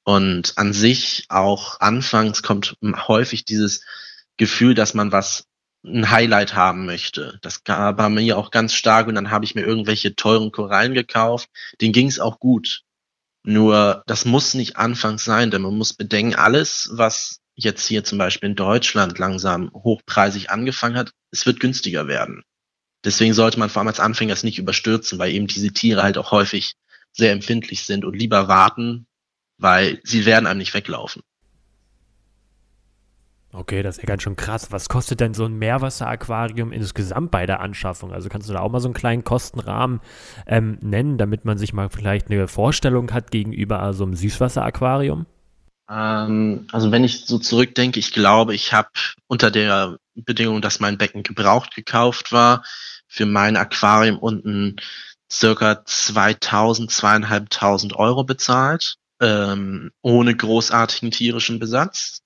Und 0.05 0.57
an 0.57 0.72
sich 0.72 1.26
auch 1.29 1.81
anfangs 1.81 2.42
kommt 2.42 2.76
häufig 3.09 3.44
dieses 3.44 3.85
Gefühl, 4.37 4.74
dass 4.74 4.94
man 4.94 5.11
was 5.11 5.46
ein 5.85 6.11
Highlight 6.11 6.55
haben 6.55 6.87
möchte. 6.87 7.38
Das 7.42 7.64
gab 7.64 7.96
bei 7.96 8.09
mir 8.09 8.38
auch 8.38 8.50
ganz 8.50 8.74
stark 8.74 9.07
und 9.09 9.14
dann 9.14 9.31
habe 9.31 9.44
ich 9.44 9.55
mir 9.55 9.62
irgendwelche 9.62 10.14
teuren 10.14 10.52
Korallen 10.52 10.94
gekauft. 10.94 11.48
Den 11.81 11.92
ging 11.92 12.09
es 12.09 12.20
auch 12.20 12.38
gut. 12.38 12.83
Nur 13.48 14.02
das 14.09 14.24
muss 14.24 14.54
nicht 14.54 14.76
anfangs 14.76 15.24
sein, 15.24 15.52
denn 15.52 15.62
man 15.62 15.76
muss 15.76 15.94
bedenken, 15.94 16.35
alles, 16.35 16.90
was 16.92 17.38
jetzt 17.54 17.87
hier 17.87 18.02
zum 18.02 18.18
Beispiel 18.18 18.50
in 18.50 18.56
Deutschland 18.56 19.20
langsam 19.20 19.70
hochpreisig 19.72 20.50
angefangen 20.50 20.96
hat, 20.96 21.12
es 21.30 21.46
wird 21.46 21.61
günstiger 21.61 22.09
werden. 22.09 22.42
Deswegen 23.04 23.35
sollte 23.35 23.61
man 23.61 23.70
vor 23.70 23.80
allem 23.80 23.88
als 23.88 24.00
Anfänger 24.00 24.32
es 24.32 24.42
nicht 24.42 24.59
überstürzen, 24.59 25.20
weil 25.20 25.30
eben 25.30 25.46
diese 25.46 25.72
Tiere 25.72 26.02
halt 26.02 26.18
auch 26.18 26.32
häufig 26.32 26.74
sehr 27.12 27.30
empfindlich 27.30 27.85
sind 27.85 28.04
und 28.04 28.16
lieber 28.16 28.48
warten, 28.48 29.06
weil 29.59 30.00
sie 30.02 30.26
werden 30.26 30.48
einem 30.48 30.59
nicht 30.59 30.74
weglaufen. 30.74 31.22
Okay, 33.52 33.82
das 33.82 33.96
ist 33.96 34.02
ja 34.02 34.06
ganz 34.06 34.22
schön 34.22 34.37
krass. 34.37 34.70
Was 34.70 34.88
kostet 34.88 35.20
denn 35.20 35.32
so 35.32 35.44
ein 35.44 35.54
Meerwasseraquarium 35.54 36.72
insgesamt 36.72 37.30
bei 37.30 37.46
der 37.46 37.61
Anschaffung? 37.61 38.12
Also 38.12 38.28
kannst 38.28 38.48
du 38.48 38.52
da 38.52 38.61
auch 38.61 38.70
mal 38.70 38.80
so 38.80 38.88
einen 38.88 38.94
kleinen 38.94 39.24
Kostenrahmen 39.24 40.00
ähm, 40.46 40.78
nennen, 40.82 41.16
damit 41.16 41.44
man 41.44 41.56
sich 41.56 41.72
mal 41.72 41.88
vielleicht 41.88 42.30
eine 42.30 42.48
Vorstellung 42.48 43.12
hat 43.12 43.30
gegenüber 43.30 43.92
so 43.94 44.04
einem 44.04 44.14
Süßwasseraquarium? 44.14 45.26
Ähm, 45.88 46.66
also 46.72 46.90
wenn 46.90 47.04
ich 47.04 47.24
so 47.24 47.38
zurückdenke, 47.38 47.98
ich 47.98 48.12
glaube, 48.12 48.54
ich 48.54 48.72
habe 48.72 48.90
unter 49.26 49.50
der 49.50 49.96
Bedingung, 50.14 50.61
dass 50.61 50.80
mein 50.80 50.98
Becken 50.98 51.22
gebraucht 51.22 51.74
gekauft 51.74 52.32
war, 52.32 52.64
für 53.09 53.26
mein 53.26 53.56
Aquarium 53.56 54.18
unten 54.18 54.76
circa 55.30 55.85
2000, 55.85 56.90
zweieinhalbtausend 56.90 57.96
Euro 57.96 58.24
bezahlt, 58.24 58.96
ähm, 59.20 59.90
ohne 60.02 60.37
großartigen 60.37 61.11
tierischen 61.11 61.59
Besatz. 61.59 62.20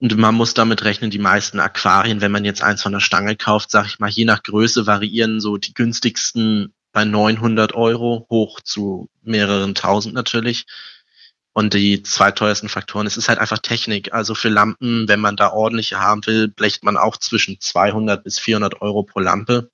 Und 0.00 0.16
man 0.16 0.34
muss 0.34 0.54
damit 0.54 0.84
rechnen, 0.84 1.10
die 1.10 1.18
meisten 1.18 1.60
Aquarien, 1.60 2.20
wenn 2.20 2.32
man 2.32 2.44
jetzt 2.44 2.62
eins 2.62 2.82
von 2.82 2.92
der 2.92 3.00
Stange 3.00 3.36
kauft, 3.36 3.70
sag 3.70 3.86
ich 3.86 3.98
mal, 3.98 4.10
je 4.10 4.24
nach 4.24 4.42
Größe 4.42 4.86
variieren 4.86 5.40
so 5.40 5.56
die 5.56 5.74
günstigsten 5.74 6.72
bei 6.92 7.04
900 7.04 7.74
Euro 7.74 8.26
hoch 8.30 8.60
zu 8.60 9.08
mehreren 9.22 9.74
tausend 9.74 10.14
natürlich. 10.14 10.66
Und 11.54 11.74
die 11.74 12.02
zwei 12.02 12.30
teuersten 12.30 12.70
Faktoren, 12.70 13.06
es 13.06 13.18
ist 13.18 13.28
halt 13.28 13.38
einfach 13.38 13.58
Technik. 13.58 14.14
Also 14.14 14.34
für 14.34 14.48
Lampen, 14.48 15.06
wenn 15.08 15.20
man 15.20 15.36
da 15.36 15.52
ordentliche 15.52 16.00
haben 16.00 16.24
will, 16.26 16.48
blecht 16.48 16.82
man 16.82 16.96
auch 16.96 17.18
zwischen 17.18 17.60
200 17.60 18.24
bis 18.24 18.38
400 18.38 18.80
Euro 18.80 19.02
pro 19.02 19.20
Lampe. 19.20 19.70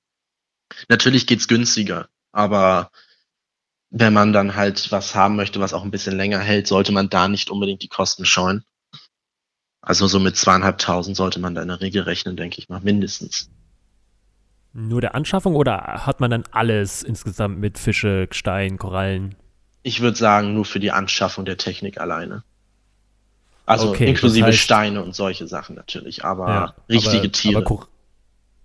Natürlich 0.88 1.26
geht's 1.26 1.48
günstiger, 1.48 2.08
aber 2.32 2.90
wenn 3.90 4.12
man 4.12 4.32
dann 4.32 4.54
halt 4.54 4.90
was 4.92 5.14
haben 5.14 5.36
möchte, 5.36 5.60
was 5.60 5.72
auch 5.72 5.82
ein 5.82 5.90
bisschen 5.90 6.16
länger 6.16 6.40
hält, 6.40 6.66
sollte 6.66 6.92
man 6.92 7.08
da 7.08 7.28
nicht 7.28 7.50
unbedingt 7.50 7.82
die 7.82 7.88
Kosten 7.88 8.26
scheuen. 8.26 8.64
Also 9.88 10.06
so 10.06 10.20
mit 10.20 10.36
zweieinhalbtausend 10.36 11.16
sollte 11.16 11.40
man 11.40 11.54
da 11.54 11.62
in 11.62 11.68
der 11.68 11.80
Regel 11.80 12.02
rechnen, 12.02 12.36
denke 12.36 12.58
ich 12.58 12.68
mal, 12.68 12.78
mindestens. 12.82 13.48
Nur 14.74 15.00
der 15.00 15.14
Anschaffung 15.14 15.56
oder 15.56 15.78
hat 16.04 16.20
man 16.20 16.30
dann 16.30 16.44
alles 16.50 17.02
insgesamt 17.02 17.58
mit 17.58 17.78
Fische, 17.78 18.26
Gestein, 18.26 18.76
Korallen? 18.76 19.34
Ich 19.82 20.02
würde 20.02 20.18
sagen, 20.18 20.52
nur 20.52 20.66
für 20.66 20.78
die 20.78 20.90
Anschaffung 20.90 21.46
der 21.46 21.56
Technik 21.56 21.98
alleine. 21.98 22.42
Also 23.64 23.88
okay, 23.88 24.10
inklusive 24.10 24.44
das 24.44 24.56
heißt, 24.56 24.62
Steine 24.62 25.02
und 25.02 25.14
solche 25.14 25.46
Sachen 25.46 25.74
natürlich, 25.74 26.22
aber 26.22 26.48
ja, 26.48 26.74
richtige 26.90 27.20
aber, 27.20 27.32
Tiere. 27.32 27.64
Aber 27.64 27.88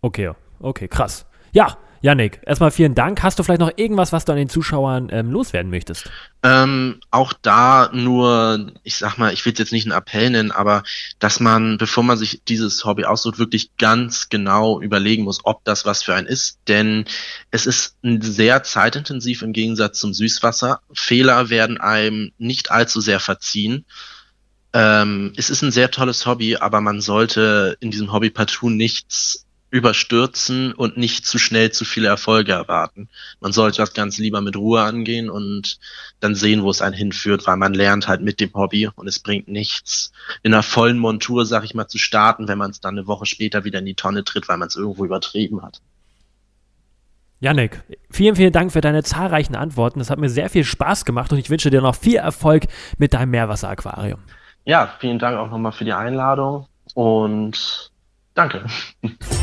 okay, 0.02 0.32
okay, 0.60 0.90
krass. 0.90 1.26
Ja, 1.54 1.78
Yannick, 2.04 2.42
erstmal 2.46 2.72
vielen 2.72 2.96
Dank. 2.96 3.24
Hast 3.24 3.40
du 3.40 3.44
vielleicht 3.44 3.62
noch 3.62 3.72
irgendwas, 3.78 4.12
was 4.12 4.26
du 4.26 4.34
an 4.34 4.38
den 4.38 4.50
Zuschauern 4.50 5.08
ähm, 5.10 5.32
loswerden 5.32 5.72
möchtest? 5.72 6.12
Ähm, 6.44 7.00
auch 7.12 7.32
da 7.32 7.92
nur, 7.94 8.74
ich 8.84 8.98
sag 8.98 9.18
mal, 9.18 9.32
ich 9.32 9.46
will 9.46 9.54
jetzt 9.58 9.72
nicht 9.72 9.86
einen 9.86 9.98
Appell 9.98 10.30
nennen, 10.30 10.52
aber 10.52 10.84
dass 11.20 11.40
man, 11.40 11.78
bevor 11.78 12.04
man 12.04 12.18
sich 12.18 12.42
dieses 12.46 12.84
Hobby 12.84 13.06
aussucht, 13.06 13.40
wirklich 13.40 13.78
ganz 13.78 14.28
genau 14.28 14.82
überlegen 14.82 15.24
muss, 15.24 15.46
ob 15.46 15.64
das 15.64 15.86
was 15.86 16.04
für 16.04 16.14
einen 16.14 16.28
ist. 16.28 16.60
Denn 16.68 17.06
es 17.52 17.66
ist 17.66 17.96
sehr 18.02 18.64
zeitintensiv 18.64 19.42
im 19.42 19.54
Gegensatz 19.54 20.00
zum 20.00 20.14
Süßwasser. 20.14 20.82
Fehler 20.94 21.50
werden 21.50 21.78
einem 21.80 22.34
nicht 22.38 22.70
allzu 22.70 23.00
sehr 23.00 23.22
verziehen. 23.22 23.86
Ähm, 24.74 25.32
es 25.38 25.50
ist 25.50 25.62
ein 25.62 25.72
sehr 25.72 25.90
tolles 25.90 26.26
Hobby, 26.26 26.58
aber 26.58 26.82
man 26.82 27.00
sollte 27.00 27.78
in 27.80 27.92
diesem 27.92 28.12
Hobby 28.12 28.30
partout 28.30 28.72
nichts 28.72 29.43
überstürzen 29.74 30.72
und 30.72 30.98
nicht 30.98 31.26
zu 31.26 31.40
schnell 31.40 31.72
zu 31.72 31.84
viele 31.84 32.08
Erfolge 32.08 32.52
erwarten. 32.52 33.10
Man 33.40 33.54
sollte 33.54 33.78
das 33.78 33.96
Ganze 33.96 34.22
lieber 34.22 34.40
mit 34.40 34.56
Ruhe 34.56 34.84
angehen 34.84 35.32
und 35.32 35.80
dann 36.20 36.36
sehen, 36.36 36.62
wo 36.62 36.70
es 36.70 36.84
einen 36.84 36.94
hinführt, 36.94 37.48
weil 37.48 37.58
man 37.58 37.74
lernt 37.74 38.08
halt 38.08 38.22
mit 38.22 38.40
dem 38.40 38.54
Hobby 38.54 38.88
und 38.96 39.08
es 39.08 39.18
bringt 39.18 39.48
nichts, 39.48 40.12
in 40.44 40.54
einer 40.54 40.62
vollen 40.62 41.00
Montur, 41.00 41.48
sag 41.48 41.64
ich 41.64 41.74
mal, 41.74 41.88
zu 41.88 41.98
starten, 41.98 42.48
wenn 42.48 42.60
man 42.60 42.70
es 42.70 42.82
dann 42.82 42.96
eine 42.96 43.08
Woche 43.08 43.26
später 43.26 43.64
wieder 43.64 43.80
in 43.80 43.86
die 43.86 43.96
Tonne 43.96 44.24
tritt, 44.24 44.48
weil 44.48 44.58
man 44.58 44.68
es 44.68 44.76
irgendwo 44.76 45.06
übertrieben 45.06 45.64
hat. 45.64 45.82
Janik, 47.40 47.82
vielen, 48.12 48.36
vielen 48.36 48.54
Dank 48.54 48.72
für 48.72 48.82
deine 48.82 49.02
zahlreichen 49.02 49.56
Antworten. 49.56 49.98
Das 49.98 50.12
hat 50.12 50.20
mir 50.20 50.30
sehr 50.30 50.52
viel 50.52 50.66
Spaß 50.66 51.04
gemacht 51.04 51.32
und 51.32 51.40
ich 51.40 51.50
wünsche 51.50 51.72
dir 51.72 51.82
noch 51.82 51.96
viel 51.96 52.18
Erfolg 52.18 52.68
mit 53.00 53.16
deinem 53.16 53.32
Meerwasseraquarium. 53.32 54.20
Ja, 54.66 54.94
vielen 55.00 55.18
Dank 55.18 55.36
auch 55.36 55.50
nochmal 55.50 55.72
für 55.72 55.84
die 55.84 55.94
Einladung 55.94 56.68
und 56.94 57.92
danke. 58.36 58.66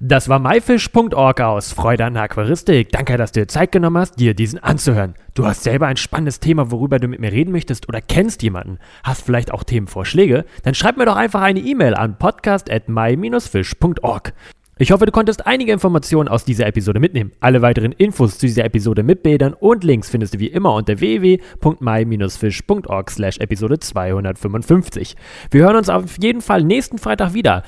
Das 0.00 0.28
war 0.28 0.38
myfish.org 0.38 1.40
aus 1.40 1.72
Freude 1.72 2.04
an 2.04 2.16
Aquaristik. 2.16 2.90
Danke, 2.90 3.16
dass 3.16 3.32
du 3.32 3.40
dir 3.40 3.48
Zeit 3.48 3.72
genommen 3.72 3.98
hast, 3.98 4.20
dir 4.20 4.32
diesen 4.32 4.60
anzuhören. 4.60 5.14
Du 5.34 5.44
hast 5.44 5.64
selber 5.64 5.88
ein 5.88 5.96
spannendes 5.96 6.38
Thema, 6.38 6.70
worüber 6.70 7.00
du 7.00 7.08
mit 7.08 7.18
mir 7.18 7.32
reden 7.32 7.50
möchtest 7.50 7.88
oder 7.88 8.00
kennst 8.00 8.44
jemanden, 8.44 8.78
hast 9.02 9.24
vielleicht 9.24 9.50
auch 9.50 9.64
Themenvorschläge? 9.64 10.44
Dann 10.62 10.74
schreib 10.74 10.98
mir 10.98 11.06
doch 11.06 11.16
einfach 11.16 11.40
eine 11.40 11.58
E-Mail 11.58 11.94
an 11.94 12.16
podcast 12.16 12.70
at 12.70 12.88
my-fish.org. 12.88 14.34
Ich 14.80 14.92
hoffe, 14.92 15.06
du 15.06 15.10
konntest 15.10 15.48
einige 15.48 15.72
Informationen 15.72 16.28
aus 16.28 16.44
dieser 16.44 16.68
Episode 16.68 17.00
mitnehmen. 17.00 17.32
Alle 17.40 17.62
weiteren 17.62 17.90
Infos 17.90 18.38
zu 18.38 18.46
dieser 18.46 18.64
Episode 18.64 19.02
mit 19.02 19.24
Bildern 19.24 19.54
und 19.54 19.82
Links 19.82 20.10
findest 20.10 20.34
du 20.34 20.38
wie 20.38 20.46
immer 20.46 20.74
unter 20.74 21.00
www.my-fish.org 21.00 23.10
slash 23.10 23.38
Episode 23.38 23.80
255. 23.80 25.16
Wir 25.50 25.64
hören 25.64 25.74
uns 25.74 25.88
auf 25.88 26.22
jeden 26.22 26.40
Fall 26.40 26.62
nächsten 26.62 26.98
Freitag 26.98 27.34
wieder. 27.34 27.64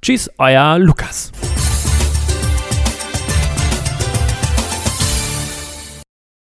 Tschüss, 0.00 0.30
euer 0.38 0.78
Lukas. 0.78 1.32